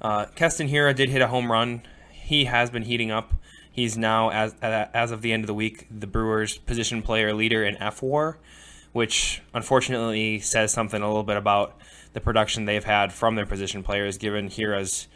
Uh, 0.01 0.27
Keston 0.33 0.69
Hiura 0.69 0.95
did 0.95 1.09
hit 1.09 1.21
a 1.21 1.27
home 1.27 1.51
run. 1.51 1.81
He 2.09 2.45
has 2.45 2.69
been 2.69 2.83
heating 2.83 3.11
up. 3.11 3.33
He's 3.69 3.97
now, 3.97 4.29
as, 4.31 4.55
as 4.61 5.11
of 5.11 5.21
the 5.21 5.33
end 5.33 5.43
of 5.43 5.47
the 5.47 5.53
week, 5.53 5.87
the 5.91 6.07
Brewers' 6.07 6.57
position 6.57 7.01
player 7.01 7.33
leader 7.33 7.65
in 7.65 7.75
fWAR, 7.75 8.37
which 8.93 9.41
unfortunately 9.53 10.39
says 10.39 10.71
something 10.71 11.01
a 11.01 11.07
little 11.07 11.23
bit 11.23 11.37
about 11.37 11.77
the 12.13 12.21
production 12.21 12.65
they've 12.65 12.83
had 12.83 13.13
from 13.13 13.35
their 13.35 13.45
position 13.45 13.83
players, 13.83 14.17
given 14.17 14.49
Hiura's 14.49 15.07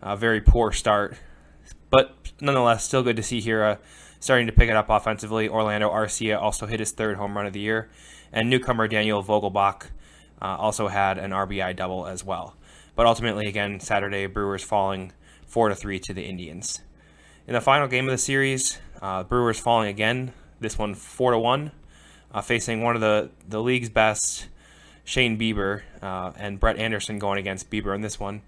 a 0.00 0.16
very 0.16 0.40
poor 0.40 0.72
start, 0.72 1.16
but 1.90 2.16
nonetheless, 2.40 2.84
still 2.84 3.02
good 3.02 3.16
to 3.16 3.22
see 3.22 3.40
Hiura 3.40 3.78
starting 4.20 4.46
to 4.46 4.52
pick 4.52 4.68
it 4.68 4.76
up 4.76 4.90
offensively. 4.90 5.48
Orlando 5.48 5.90
Arcia 5.90 6.40
also 6.40 6.66
hit 6.66 6.80
his 6.80 6.92
third 6.92 7.16
home 7.16 7.36
run 7.36 7.46
of 7.46 7.52
the 7.52 7.60
year, 7.60 7.88
and 8.32 8.50
newcomer 8.50 8.88
Daniel 8.88 9.22
Vogelbach 9.22 9.86
uh, 10.40 10.56
also 10.56 10.88
had 10.88 11.18
an 11.18 11.30
RBI 11.30 11.76
double 11.76 12.06
as 12.06 12.24
well. 12.24 12.56
But 12.94 13.06
ultimately, 13.06 13.46
again, 13.46 13.80
Saturday 13.80 14.26
Brewers 14.26 14.62
falling 14.62 15.12
four 15.46 15.68
to 15.68 15.74
three 15.74 15.98
to 16.00 16.12
the 16.12 16.24
Indians. 16.24 16.80
In 17.46 17.54
the 17.54 17.60
final 17.60 17.88
game 17.88 18.06
of 18.06 18.12
the 18.12 18.18
series, 18.18 18.78
uh, 19.00 19.22
Brewers 19.22 19.58
falling 19.58 19.88
again. 19.88 20.32
This 20.60 20.76
one 20.76 20.94
four 20.94 21.30
to 21.30 21.38
one, 21.38 21.70
uh, 22.32 22.40
facing 22.40 22.82
one 22.82 22.94
of 22.94 23.00
the 23.00 23.30
the 23.46 23.62
league's 23.62 23.88
best, 23.88 24.48
Shane 25.04 25.38
Bieber, 25.38 25.82
uh, 26.02 26.32
and 26.36 26.60
Brett 26.60 26.76
Anderson 26.76 27.18
going 27.18 27.38
against 27.38 27.70
Bieber 27.70 27.94
in 27.94 28.00
this 28.00 28.20
one. 28.20 28.42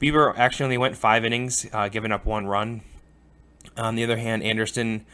Bieber 0.00 0.36
actually 0.36 0.64
only 0.64 0.78
went 0.78 0.96
five 0.96 1.24
innings, 1.24 1.66
uh, 1.72 1.88
giving 1.88 2.12
up 2.12 2.26
one 2.26 2.46
run. 2.46 2.82
On 3.76 3.94
the 3.94 4.04
other 4.04 4.16
hand, 4.16 4.42
Anderson 4.42 5.06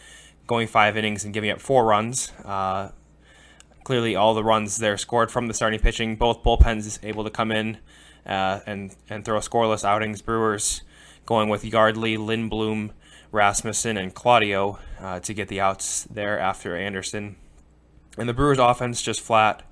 going 0.47 0.67
five 0.67 0.97
innings 0.97 1.25
and 1.25 1.33
giving 1.33 1.51
up 1.51 1.61
four 1.61 1.85
runs. 1.85 2.33
Uh, 2.45 2.91
clearly, 3.85 4.17
all 4.17 4.35
the 4.35 4.43
runs 4.43 4.79
there 4.79 4.97
scored 4.97 5.31
from 5.31 5.47
the 5.47 5.55
starting 5.55 5.79
pitching. 5.79 6.17
Both 6.17 6.43
bullpens 6.43 6.99
able 7.05 7.25
to 7.25 7.31
come 7.31 7.53
in 7.53 7.79
uh, 8.27 8.61
and 8.67 8.95
and 9.09 9.25
throw 9.25 9.39
scoreless 9.39 9.85
outings. 9.85 10.23
Brewers 10.23 10.83
going 11.27 11.49
with 11.49 11.65
Yardley, 11.65 12.17
Lindblom, 12.17 12.91
Rasmussen, 13.31 13.97
and 13.97 14.13
Claudio 14.13 14.79
uh, 15.01 15.21
to 15.21 15.33
get 15.33 15.49
the 15.49 15.61
outs 15.61 16.05
there 16.05 16.39
after 16.39 16.77
Anderson. 16.77 17.37
And 18.21 18.29
the 18.29 18.35
Brewers' 18.35 18.59
offense 18.59 19.03
just 19.03 19.21
flat. 19.21 19.63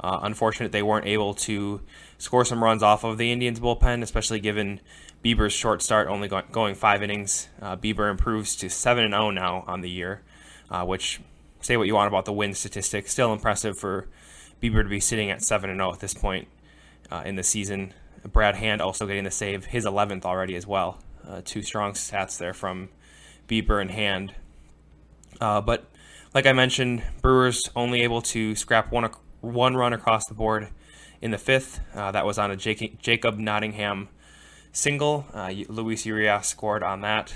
Uh, 0.00 0.20
unfortunate 0.22 0.72
they 0.72 0.82
weren't 0.82 1.06
able 1.06 1.34
to 1.34 1.82
score 2.16 2.44
some 2.44 2.64
runs 2.64 2.82
off 2.82 3.04
of 3.04 3.18
the 3.18 3.30
Indians 3.30 3.60
bullpen, 3.60 4.02
especially 4.02 4.40
given 4.40 4.80
Bieber's 5.22 5.52
short 5.52 5.82
start, 5.82 6.08
only 6.08 6.26
go- 6.26 6.42
going 6.50 6.74
five 6.74 7.02
innings. 7.02 7.48
Uh, 7.60 7.76
Bieber 7.76 8.10
improves 8.10 8.56
to 8.56 8.70
7 8.70 9.04
and 9.04 9.12
0 9.12 9.30
now 9.30 9.64
on 9.66 9.82
the 9.82 9.90
year, 9.90 10.22
uh, 10.70 10.84
which, 10.84 11.20
say 11.60 11.76
what 11.76 11.86
you 11.86 11.94
want 11.94 12.08
about 12.08 12.24
the 12.24 12.32
win 12.32 12.54
statistic, 12.54 13.08
still 13.08 13.32
impressive 13.32 13.78
for 13.78 14.08
Bieber 14.62 14.82
to 14.82 14.88
be 14.88 15.00
sitting 15.00 15.30
at 15.30 15.42
7 15.42 15.68
and 15.68 15.78
0 15.78 15.92
at 15.92 16.00
this 16.00 16.14
point 16.14 16.48
uh, 17.10 17.22
in 17.26 17.36
the 17.36 17.42
season. 17.42 17.92
Brad 18.32 18.56
Hand 18.56 18.80
also 18.80 19.06
getting 19.06 19.24
the 19.24 19.30
save, 19.30 19.66
his 19.66 19.84
11th 19.84 20.24
already 20.24 20.56
as 20.56 20.66
well. 20.66 20.98
Uh, 21.26 21.42
two 21.44 21.62
strong 21.62 21.92
stats 21.92 22.38
there 22.38 22.54
from 22.54 22.88
Bieber 23.48 23.80
and 23.80 23.90
Hand. 23.90 24.34
Uh, 25.40 25.60
but 25.60 25.84
like 26.34 26.46
I 26.46 26.52
mentioned, 26.52 27.02
Brewers 27.22 27.68
only 27.74 28.02
able 28.02 28.22
to 28.22 28.54
scrap 28.54 28.92
one 28.92 29.10
one 29.40 29.76
run 29.76 29.92
across 29.92 30.26
the 30.26 30.34
board 30.34 30.68
in 31.20 31.30
the 31.30 31.38
fifth. 31.38 31.80
Uh, 31.94 32.12
that 32.12 32.26
was 32.26 32.38
on 32.38 32.50
a 32.50 32.56
Jacob 32.56 33.38
Nottingham 33.38 34.08
single. 34.72 35.26
Uh, 35.32 35.52
Luis 35.68 36.06
Urias 36.06 36.46
scored 36.46 36.82
on 36.82 37.00
that. 37.00 37.34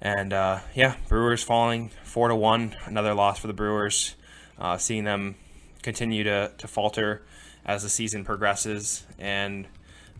And 0.00 0.32
uh, 0.32 0.60
yeah, 0.74 0.96
Brewers 1.08 1.42
falling 1.42 1.90
four 2.04 2.28
to 2.28 2.36
one. 2.36 2.74
Another 2.84 3.14
loss 3.14 3.38
for 3.38 3.46
the 3.46 3.52
Brewers. 3.52 4.14
Uh, 4.58 4.76
seeing 4.76 5.04
them 5.04 5.36
continue 5.82 6.24
to, 6.24 6.52
to 6.58 6.66
falter 6.66 7.22
as 7.64 7.82
the 7.82 7.88
season 7.88 8.24
progresses, 8.24 9.04
and 9.18 9.66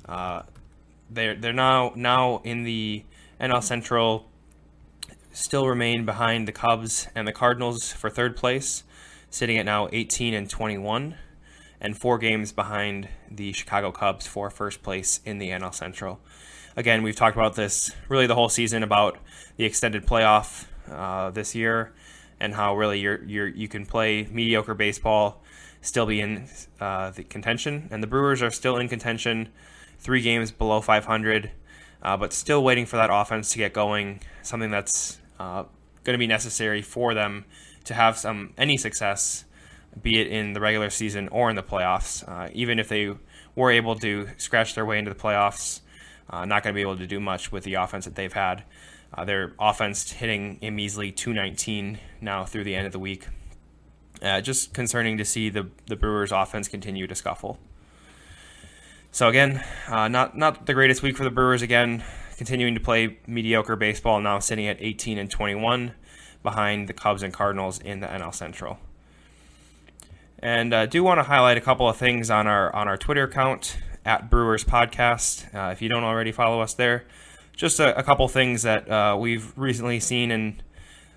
uh, 0.08 0.42
they're 1.10 1.34
they're 1.34 1.52
now 1.52 1.92
now 1.96 2.40
in 2.44 2.62
the 2.62 3.04
NL 3.40 3.62
Central. 3.62 4.28
Still 5.32 5.68
remain 5.68 6.04
behind 6.04 6.48
the 6.48 6.52
Cubs 6.52 7.08
and 7.14 7.28
the 7.28 7.32
Cardinals 7.32 7.92
for 7.92 8.08
third 8.08 8.36
place, 8.36 8.82
sitting 9.30 9.58
at 9.58 9.66
now 9.66 9.88
18 9.92 10.34
and 10.34 10.48
21 10.48 11.16
and 11.80 11.96
four 11.96 12.18
games 12.18 12.50
behind 12.50 13.08
the 13.30 13.52
Chicago 13.52 13.92
Cubs 13.92 14.26
for 14.26 14.50
first 14.50 14.82
place 14.82 15.20
in 15.24 15.38
the 15.38 15.50
NL 15.50 15.74
Central. 15.74 16.18
Again, 16.76 17.02
we've 17.02 17.14
talked 17.14 17.36
about 17.36 17.56
this 17.56 17.90
really 18.08 18.26
the 18.26 18.34
whole 18.34 18.48
season 18.48 18.82
about 18.82 19.18
the 19.56 19.64
extended 19.64 20.06
playoff 20.06 20.66
uh, 20.90 21.30
this 21.30 21.54
year 21.54 21.92
and 22.40 22.54
how 22.54 22.76
really 22.76 23.00
you're, 23.00 23.22
you're, 23.24 23.48
you 23.48 23.68
can 23.68 23.84
play 23.84 24.26
mediocre 24.30 24.74
baseball, 24.74 25.42
still 25.82 26.06
be 26.06 26.20
in 26.20 26.48
uh, 26.80 27.10
the 27.10 27.24
contention. 27.24 27.88
And 27.90 28.02
the 28.02 28.06
Brewers 28.06 28.42
are 28.42 28.50
still 28.50 28.76
in 28.76 28.88
contention, 28.88 29.48
three 29.98 30.22
games 30.22 30.52
below 30.52 30.80
500, 30.80 31.50
uh, 32.02 32.16
but 32.16 32.32
still 32.32 32.62
waiting 32.62 32.86
for 32.86 32.96
that 32.96 33.10
offense 33.12 33.52
to 33.52 33.58
get 33.58 33.72
going, 33.72 34.20
something 34.48 34.70
that's 34.70 35.18
uh, 35.38 35.64
going 36.04 36.14
to 36.14 36.18
be 36.18 36.26
necessary 36.26 36.82
for 36.82 37.14
them 37.14 37.44
to 37.84 37.94
have 37.94 38.18
some 38.18 38.52
any 38.58 38.76
success 38.76 39.44
be 40.02 40.20
it 40.20 40.28
in 40.28 40.52
the 40.52 40.60
regular 40.60 40.90
season 40.90 41.28
or 41.28 41.50
in 41.50 41.56
the 41.56 41.62
playoffs. 41.62 42.26
Uh, 42.28 42.48
even 42.52 42.78
if 42.78 42.88
they 42.88 43.14
were 43.54 43.70
able 43.70 43.96
to 43.96 44.28
scratch 44.36 44.74
their 44.74 44.84
way 44.84 44.98
into 44.98 45.12
the 45.12 45.18
playoffs, 45.18 45.80
uh, 46.30 46.44
not 46.44 46.62
going 46.62 46.72
to 46.72 46.76
be 46.76 46.82
able 46.82 46.96
to 46.96 47.06
do 47.06 47.20
much 47.20 47.50
with 47.50 47.64
the 47.64 47.74
offense 47.74 48.04
that 48.04 48.14
they've 48.14 48.32
had. 48.32 48.62
Uh, 49.12 49.24
their 49.24 49.54
offense 49.58 50.12
hitting 50.12 50.58
a 50.60 50.70
measly 50.70 51.10
219 51.10 51.98
now 52.20 52.44
through 52.44 52.64
the 52.64 52.74
end 52.74 52.86
of 52.86 52.92
the 52.92 52.98
week. 52.98 53.26
Uh, 54.20 54.40
just 54.40 54.74
concerning 54.74 55.16
to 55.16 55.24
see 55.24 55.48
the, 55.48 55.68
the 55.86 55.96
Brewers' 55.96 56.32
offense 56.32 56.68
continue 56.68 57.06
to 57.06 57.14
scuffle. 57.14 57.58
So 59.10 59.28
again, 59.28 59.64
uh, 59.88 60.08
not 60.08 60.36
not 60.36 60.66
the 60.66 60.74
greatest 60.74 61.02
week 61.02 61.16
for 61.16 61.24
the 61.24 61.30
Brewers. 61.30 61.62
Again, 61.62 62.04
continuing 62.38 62.74
to 62.74 62.80
play 62.80 63.18
mediocre 63.26 63.76
baseball, 63.76 64.20
now 64.20 64.38
sitting 64.38 64.66
at 64.68 64.78
18 64.80 65.18
and 65.18 65.30
21, 65.30 65.92
behind 66.42 66.88
the 66.88 66.92
Cubs 66.92 67.22
and 67.22 67.34
Cardinals 67.34 67.80
in 67.80 68.00
the 68.00 68.06
NL 68.06 68.32
Central. 68.32 68.78
And 70.38 70.72
uh, 70.72 70.86
do 70.86 71.02
want 71.02 71.18
to 71.18 71.24
highlight 71.24 71.58
a 71.58 71.60
couple 71.60 71.88
of 71.88 71.96
things 71.96 72.30
on 72.30 72.46
our 72.46 72.74
on 72.74 72.86
our 72.86 72.96
Twitter 72.96 73.24
account 73.24 73.76
at 74.04 74.30
Brewers 74.30 74.62
Podcast. 74.62 75.52
Uh, 75.52 75.72
if 75.72 75.82
you 75.82 75.88
don't 75.88 76.04
already 76.04 76.30
follow 76.30 76.60
us 76.60 76.74
there, 76.74 77.04
just 77.56 77.80
a, 77.80 77.98
a 77.98 78.04
couple 78.04 78.28
things 78.28 78.62
that 78.62 78.88
uh, 78.88 79.16
we've 79.18 79.52
recently 79.58 79.98
seen 79.98 80.30
and 80.30 80.62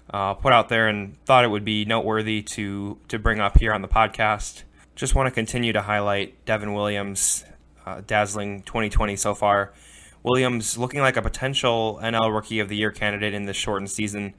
uh, 0.09 0.33
put 0.33 0.51
out 0.53 0.69
there, 0.69 0.87
and 0.87 1.23
thought 1.25 1.45
it 1.45 1.49
would 1.49 1.63
be 1.63 1.85
noteworthy 1.85 2.41
to 2.41 2.97
to 3.09 3.19
bring 3.19 3.39
up 3.39 3.59
here 3.59 3.73
on 3.73 3.83
the 3.83 3.87
podcast. 3.87 4.63
Just 4.95 5.13
want 5.13 5.27
to 5.27 5.31
continue 5.31 5.71
to 5.71 5.83
highlight 5.83 6.43
Devin 6.45 6.73
Williams' 6.73 7.45
uh, 7.85 8.01
dazzling 8.05 8.63
2020 8.63 9.15
so 9.15 9.35
far. 9.35 9.71
Williams 10.23 10.77
looking 10.77 11.01
like 11.01 11.17
a 11.17 11.21
potential 11.21 11.99
NL 12.01 12.33
Rookie 12.33 12.59
of 12.59 12.69
the 12.69 12.75
Year 12.75 12.91
candidate 12.91 13.33
in 13.33 13.45
this 13.45 13.57
shortened 13.57 13.89
season. 13.89 14.33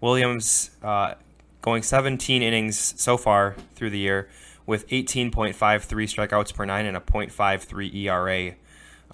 Williams 0.00 0.70
uh, 0.82 1.14
going 1.62 1.82
17 1.82 2.42
innings 2.42 2.94
so 3.00 3.16
far 3.16 3.56
through 3.74 3.90
the 3.90 3.98
year 3.98 4.28
with 4.66 4.86
18.53 4.88 5.54
strikeouts 5.54 6.54
per 6.54 6.64
nine 6.64 6.86
and 6.86 6.96
a 6.96 7.00
.53 7.00 7.94
ERA, 7.94 8.54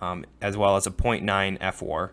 um, 0.00 0.24
as 0.40 0.56
well 0.56 0.76
as 0.76 0.86
a 0.86 0.90
.9 0.90 1.22
fWAR. 1.60 2.10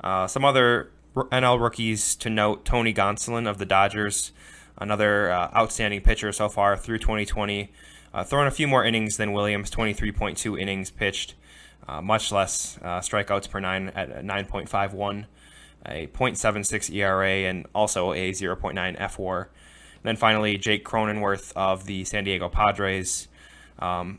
Uh, 0.00 0.26
some 0.26 0.44
other 0.44 0.90
NL 1.14 1.60
rookies 1.60 2.16
to 2.16 2.28
note: 2.28 2.64
Tony 2.64 2.92
Gonsolin 2.92 3.48
of 3.48 3.58
the 3.58 3.66
Dodgers, 3.66 4.32
another 4.78 5.30
uh, 5.30 5.50
outstanding 5.54 6.00
pitcher 6.00 6.32
so 6.32 6.48
far 6.48 6.76
through 6.76 6.98
2020, 6.98 7.70
uh, 8.12 8.24
throwing 8.24 8.48
a 8.48 8.50
few 8.50 8.66
more 8.66 8.84
innings 8.84 9.16
than 9.16 9.32
Williams, 9.32 9.70
23.2 9.70 10.60
innings 10.60 10.90
pitched, 10.90 11.34
much 12.02 12.32
less 12.32 12.78
uh, 12.82 13.00
strikeouts 13.00 13.50
per 13.50 13.60
nine 13.60 13.88
at 13.94 14.24
9.51. 14.24 15.26
a 15.86 16.06
.76 16.06 16.94
ERA, 16.94 17.48
and 17.48 17.66
also 17.74 18.12
a 18.12 18.30
0.9 18.30 18.98
fWAR. 18.98 19.40
And 19.42 20.04
then 20.04 20.16
finally, 20.16 20.58
Jake 20.58 20.84
Cronenworth 20.84 21.52
of 21.54 21.86
the 21.86 22.04
San 22.04 22.24
Diego 22.24 22.48
Padres, 22.48 23.28
um, 23.78 24.18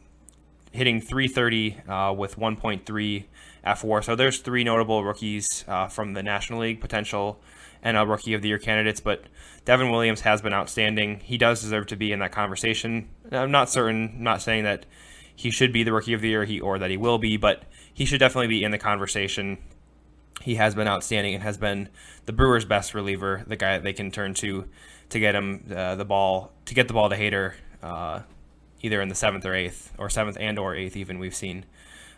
hitting 0.71 0.99
330 1.02 1.78
uh, 1.88 2.13
with 2.13 2.38
1.3 2.38 3.26
fWAR. 3.65 4.04
So 4.04 4.15
there's 4.15 4.39
three 4.39 4.63
notable 4.63 5.04
rookies 5.04 5.63
uh, 5.67 5.88
from 5.88 6.13
the 6.13 6.23
National 6.23 6.60
League 6.60 6.82
potential 6.82 7.39
and 7.82 7.97
a 7.97 8.06
Rookie 8.06 8.34
of 8.34 8.41
the 8.41 8.47
Year 8.47 8.60
candidates. 8.60 8.99
But 8.99 9.23
Devin 9.65 9.91
Williams 9.91 10.21
has 10.21 10.41
been 10.41 10.54
outstanding. 10.54 11.19
He 11.19 11.38
does 11.38 11.62
deserve 11.62 11.88
to 11.88 11.95
be 11.95 12.12
in 12.12 12.19
that 12.19 12.32
conversation. 12.32 13.10
I'm 13.32 13.52
not 13.52 13.69
certain, 13.69 14.23
not 14.23 14.41
saying 14.41 14.63
that 14.63 14.86
he 15.36 15.52
should 15.52 15.74
be 15.74 15.84
the 15.84 15.93
Rookie 15.93 16.13
of 16.13 16.22
the 16.22 16.30
Year 16.30 16.46
he, 16.46 16.60
or 16.60 16.80
that 16.80 16.89
he 16.89 16.98
will 16.98 17.17
be, 17.17 17.38
but 17.38 17.63
he 17.93 18.06
should 18.06 18.19
definitely 18.19 18.48
be 18.48 18.63
in 18.63 18.72
the 18.72 18.78
conversation. 18.78 19.58
He 20.41 20.56
has 20.56 20.76
been 20.76 20.88
outstanding 20.88 21.34
and 21.34 21.43
has 21.43 21.58
been 21.58 21.89
the 22.26 22.34
Brewers' 22.34 22.65
best 22.65 22.93
reliever, 22.93 23.43
the 23.48 23.56
guy 23.56 23.74
that 23.74 23.84
they 23.84 23.93
can 23.93 24.12
turn 24.12 24.34
to 24.36 24.65
to 25.10 25.19
get 25.19 25.36
him 25.36 25.65
uh, 25.74 25.96
the 25.96 26.06
ball, 26.06 26.52
to 26.65 26.74
get 26.74 26.88
the 26.88 26.93
ball 26.93 27.10
to 27.10 27.15
Hader, 27.15 27.54
uh, 27.82 28.22
either 28.82 29.02
in 29.02 29.10
the 29.10 29.15
seventh 29.15 29.46
or 29.46 29.54
eighth, 29.54 29.93
or 29.98 30.10
seventh 30.10 30.38
and 30.39 30.58
or 30.58 30.76
eighth 30.76 30.96
even. 30.96 31.19
We've 31.19 31.36
seen, 31.36 31.65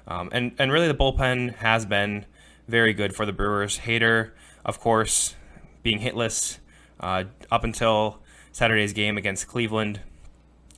um, 0.08 0.30
and 0.32 0.54
and 0.60 0.72
really 0.72 0.88
the 0.88 0.96
bullpen 0.96 1.56
has 1.56 1.86
been 1.86 2.26
very 2.68 2.94
good 2.94 3.16
for 3.16 3.26
the 3.26 3.34
Brewers. 3.34 3.80
Hader, 3.80 4.32
of 4.64 4.80
course, 4.80 5.36
being 5.84 6.00
hitless 6.00 6.60
uh, 7.00 7.26
up 7.52 7.64
until 7.64 8.20
Saturday's 8.52 8.94
game 8.94 9.18
against 9.18 9.48
Cleveland. 9.48 10.00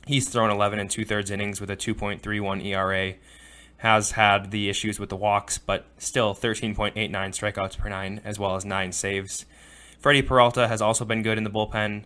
He's 0.08 0.26
thrown 0.26 0.50
11 0.50 0.78
and 0.78 0.90
two 0.90 1.04
thirds 1.04 1.30
innings 1.30 1.60
with 1.60 1.68
a 1.68 1.76
2.31 1.76 2.64
ERA. 2.64 3.12
Has 3.76 4.12
had 4.12 4.50
the 4.50 4.70
issues 4.70 4.98
with 4.98 5.10
the 5.10 5.16
walks, 5.16 5.58
but 5.58 5.84
still 5.98 6.34
13.89 6.34 6.94
strikeouts 7.10 7.76
per 7.76 7.90
nine, 7.90 8.22
as 8.24 8.38
well 8.38 8.56
as 8.56 8.64
nine 8.64 8.92
saves. 8.92 9.44
Freddy 10.00 10.22
Peralta 10.22 10.66
has 10.66 10.80
also 10.80 11.04
been 11.04 11.22
good 11.22 11.36
in 11.36 11.44
the 11.44 11.50
bullpen 11.50 12.04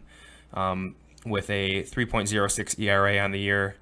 um, 0.53 0.97
with 1.25 1.49
a 1.49 1.85
3.06 1.85 2.77
ERA 2.81 3.19
on 3.19 3.31
the 3.31 3.39
year. 3.39 3.77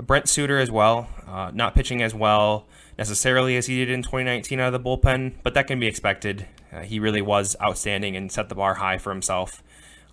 Brent 0.00 0.28
Suter 0.28 0.60
as 0.60 0.70
well, 0.70 1.08
uh, 1.26 1.50
not 1.52 1.74
pitching 1.74 2.02
as 2.02 2.14
well 2.14 2.66
necessarily 2.96 3.56
as 3.56 3.66
he 3.66 3.84
did 3.84 3.90
in 3.90 4.02
2019 4.02 4.60
out 4.60 4.72
of 4.72 4.80
the 4.80 4.88
bullpen, 4.88 5.34
but 5.42 5.54
that 5.54 5.66
can 5.66 5.80
be 5.80 5.88
expected. 5.88 6.46
Uh, 6.72 6.82
he 6.82 7.00
really 7.00 7.20
was 7.20 7.56
outstanding 7.60 8.14
and 8.14 8.30
set 8.30 8.48
the 8.48 8.54
bar 8.54 8.74
high 8.74 8.96
for 8.96 9.10
himself 9.10 9.64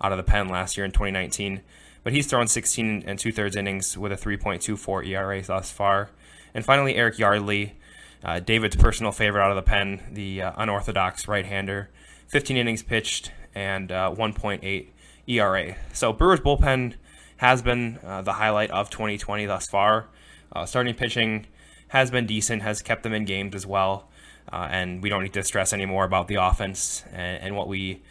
out 0.02 0.10
of 0.10 0.18
the 0.18 0.24
pen 0.24 0.48
last 0.48 0.76
year 0.76 0.84
in 0.84 0.90
2019. 0.90 1.62
But 2.04 2.12
he's 2.12 2.26
thrown 2.26 2.46
16 2.46 3.04
and 3.06 3.18
two 3.18 3.32
thirds 3.32 3.56
innings 3.56 3.98
with 3.98 4.12
a 4.12 4.16
3.24 4.16 5.06
ERA 5.08 5.42
thus 5.42 5.72
far. 5.72 6.10
And 6.54 6.64
finally, 6.64 6.94
Eric 6.94 7.18
Yardley, 7.18 7.74
uh, 8.22 8.40
David's 8.40 8.76
personal 8.76 9.10
favorite 9.10 9.42
out 9.42 9.50
of 9.50 9.56
the 9.56 9.62
pen, 9.62 10.02
the 10.12 10.42
uh, 10.42 10.52
unorthodox 10.56 11.26
right 11.26 11.44
hander. 11.44 11.90
15 12.28 12.56
innings 12.56 12.82
pitched 12.82 13.32
and 13.54 13.90
uh, 13.90 14.14
1.8 14.16 14.88
ERA. 15.26 15.76
So 15.92 16.12
Brewers 16.12 16.40
bullpen 16.40 16.94
has 17.38 17.62
been 17.62 17.98
uh, 18.04 18.22
the 18.22 18.34
highlight 18.34 18.70
of 18.70 18.90
2020 18.90 19.46
thus 19.46 19.66
far. 19.66 20.06
Uh, 20.52 20.66
starting 20.66 20.94
pitching 20.94 21.46
has 21.88 22.10
been 22.10 22.26
decent, 22.26 22.62
has 22.62 22.82
kept 22.82 23.02
them 23.02 23.12
in 23.12 23.24
games 23.24 23.54
as 23.54 23.66
well. 23.66 24.08
Uh, 24.52 24.68
and 24.70 25.02
we 25.02 25.08
don't 25.08 25.22
need 25.22 25.32
to 25.32 25.42
stress 25.42 25.72
anymore 25.72 26.04
about 26.04 26.28
the 26.28 26.34
offense 26.34 27.02
and, 27.12 27.42
and, 27.42 27.56
what 27.56 27.66
we 27.66 28.02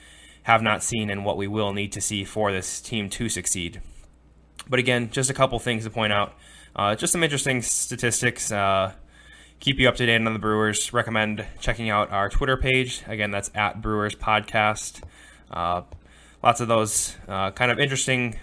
have 0.43 0.61
not 0.61 0.83
seen 0.83 1.09
and 1.09 1.25
what 1.25 1.37
we 1.37 1.47
will 1.47 1.73
need 1.73 1.91
to 1.93 2.01
see 2.01 2.23
for 2.23 2.51
this 2.51 2.81
team 2.81 3.09
to 3.09 3.29
succeed. 3.29 3.81
But 4.67 4.79
again, 4.79 5.09
just 5.09 5.29
a 5.29 5.33
couple 5.33 5.59
things 5.59 5.83
to 5.83 5.89
point 5.89 6.13
out. 6.13 6.33
Uh, 6.75 6.95
just 6.95 7.11
some 7.11 7.23
interesting 7.23 7.61
statistics. 7.61 8.51
Uh, 8.51 8.93
keep 9.59 9.79
you 9.79 9.87
up 9.87 9.95
to 9.95 10.05
date 10.05 10.15
on 10.15 10.33
the 10.33 10.39
Brewers. 10.39 10.93
Recommend 10.93 11.45
checking 11.59 11.89
out 11.89 12.11
our 12.11 12.29
Twitter 12.29 12.57
page. 12.57 13.01
Again, 13.07 13.31
that's 13.31 13.51
at 13.55 13.81
Brewers 13.81 14.15
Podcast. 14.15 15.03
Uh, 15.51 15.83
lots 16.41 16.59
of 16.59 16.67
those 16.67 17.15
uh, 17.27 17.51
kind 17.51 17.71
of 17.71 17.79
interesting 17.79 18.39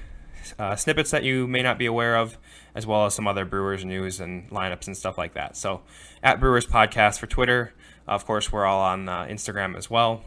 uh, 0.59 0.77
snippets 0.77 1.11
that 1.11 1.25
you 1.25 1.47
may 1.47 1.63
not 1.63 1.79
be 1.79 1.87
aware 1.87 2.17
of 2.17 2.39
as 2.75 2.87
well 2.87 3.07
as 3.07 3.15
some 3.15 3.27
other 3.27 3.45
Brewers 3.45 3.85
news 3.85 4.21
and 4.21 4.49
lineups 4.51 4.87
and 4.87 4.97
stuff 4.97 5.19
like 5.19 5.35
that. 5.35 5.57
So, 5.57 5.83
at 6.23 6.41
Brewers 6.41 6.67
Podcast 6.67 7.19
for 7.19 7.27
Twitter. 7.27 7.73
Of 8.07 8.27
course, 8.27 8.51
we're 8.53 8.65
all 8.65 8.81
on 8.81 9.09
uh, 9.09 9.25
Instagram 9.25 9.77
as 9.77 9.91
well. 9.91 10.25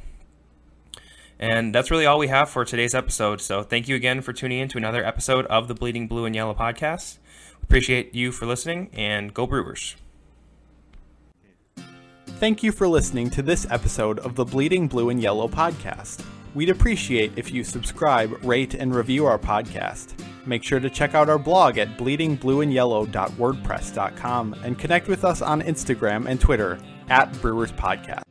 And 1.44 1.76
that's 1.76 1.92
really 1.92 2.06
all 2.06 2.20
we 2.20 2.30
have 2.30 2.50
for 2.50 2.64
today's 2.64 2.96
episode. 2.96 3.42
So, 3.42 3.64
thank 3.64 3.90
you 3.90 3.98
again 3.98 4.22
for 4.22 4.32
tuning 4.32 4.60
in 4.60 4.70
to 4.70 4.78
another 4.78 5.04
episode 5.04 5.46
of 5.48 5.68
the 5.68 5.74
Bleeding 5.74 6.08
Blue 6.08 6.24
and 6.24 6.34
Yellow 6.34 6.54
podcast. 6.54 7.18
Appreciate 7.62 8.16
you 8.16 8.32
for 8.32 8.46
listening 8.46 8.90
and 8.94 9.34
go 9.34 9.46
Brewers. 9.46 9.98
Thank 12.26 12.64
you 12.64 12.72
for 12.72 12.88
listening 12.88 13.30
to 13.32 13.42
this 13.42 13.70
episode 13.70 14.20
of 14.20 14.36
the 14.36 14.46
Bleeding 14.46 14.88
Blue 14.88 15.10
and 15.10 15.22
Yellow 15.22 15.50
podcast. 15.50 16.26
We'd 16.56 16.70
appreciate 16.70 17.34
if 17.36 17.52
you 17.52 17.66
subscribe, 17.66 18.42
rate, 18.42 18.74
and 18.74 18.96
review 18.96 19.26
our 19.26 19.38
podcast. 19.38 20.14
Make 20.46 20.64
sure 20.64 20.80
to 20.80 20.90
check 20.90 21.14
out 21.14 21.28
our 21.28 21.40
blog 21.40 21.78
at 21.78 21.98
bleedingblueandyellow.wordpress.com 21.98 24.56
and 24.64 24.80
connect 24.80 25.10
with 25.10 25.26
us 25.26 25.42
on 25.42 25.62
Instagram 25.62 26.26
and 26.26 26.40
Twitter 26.40 26.80
at 27.10 27.34
Brewers 27.42 27.74
Podcast. 27.74 28.24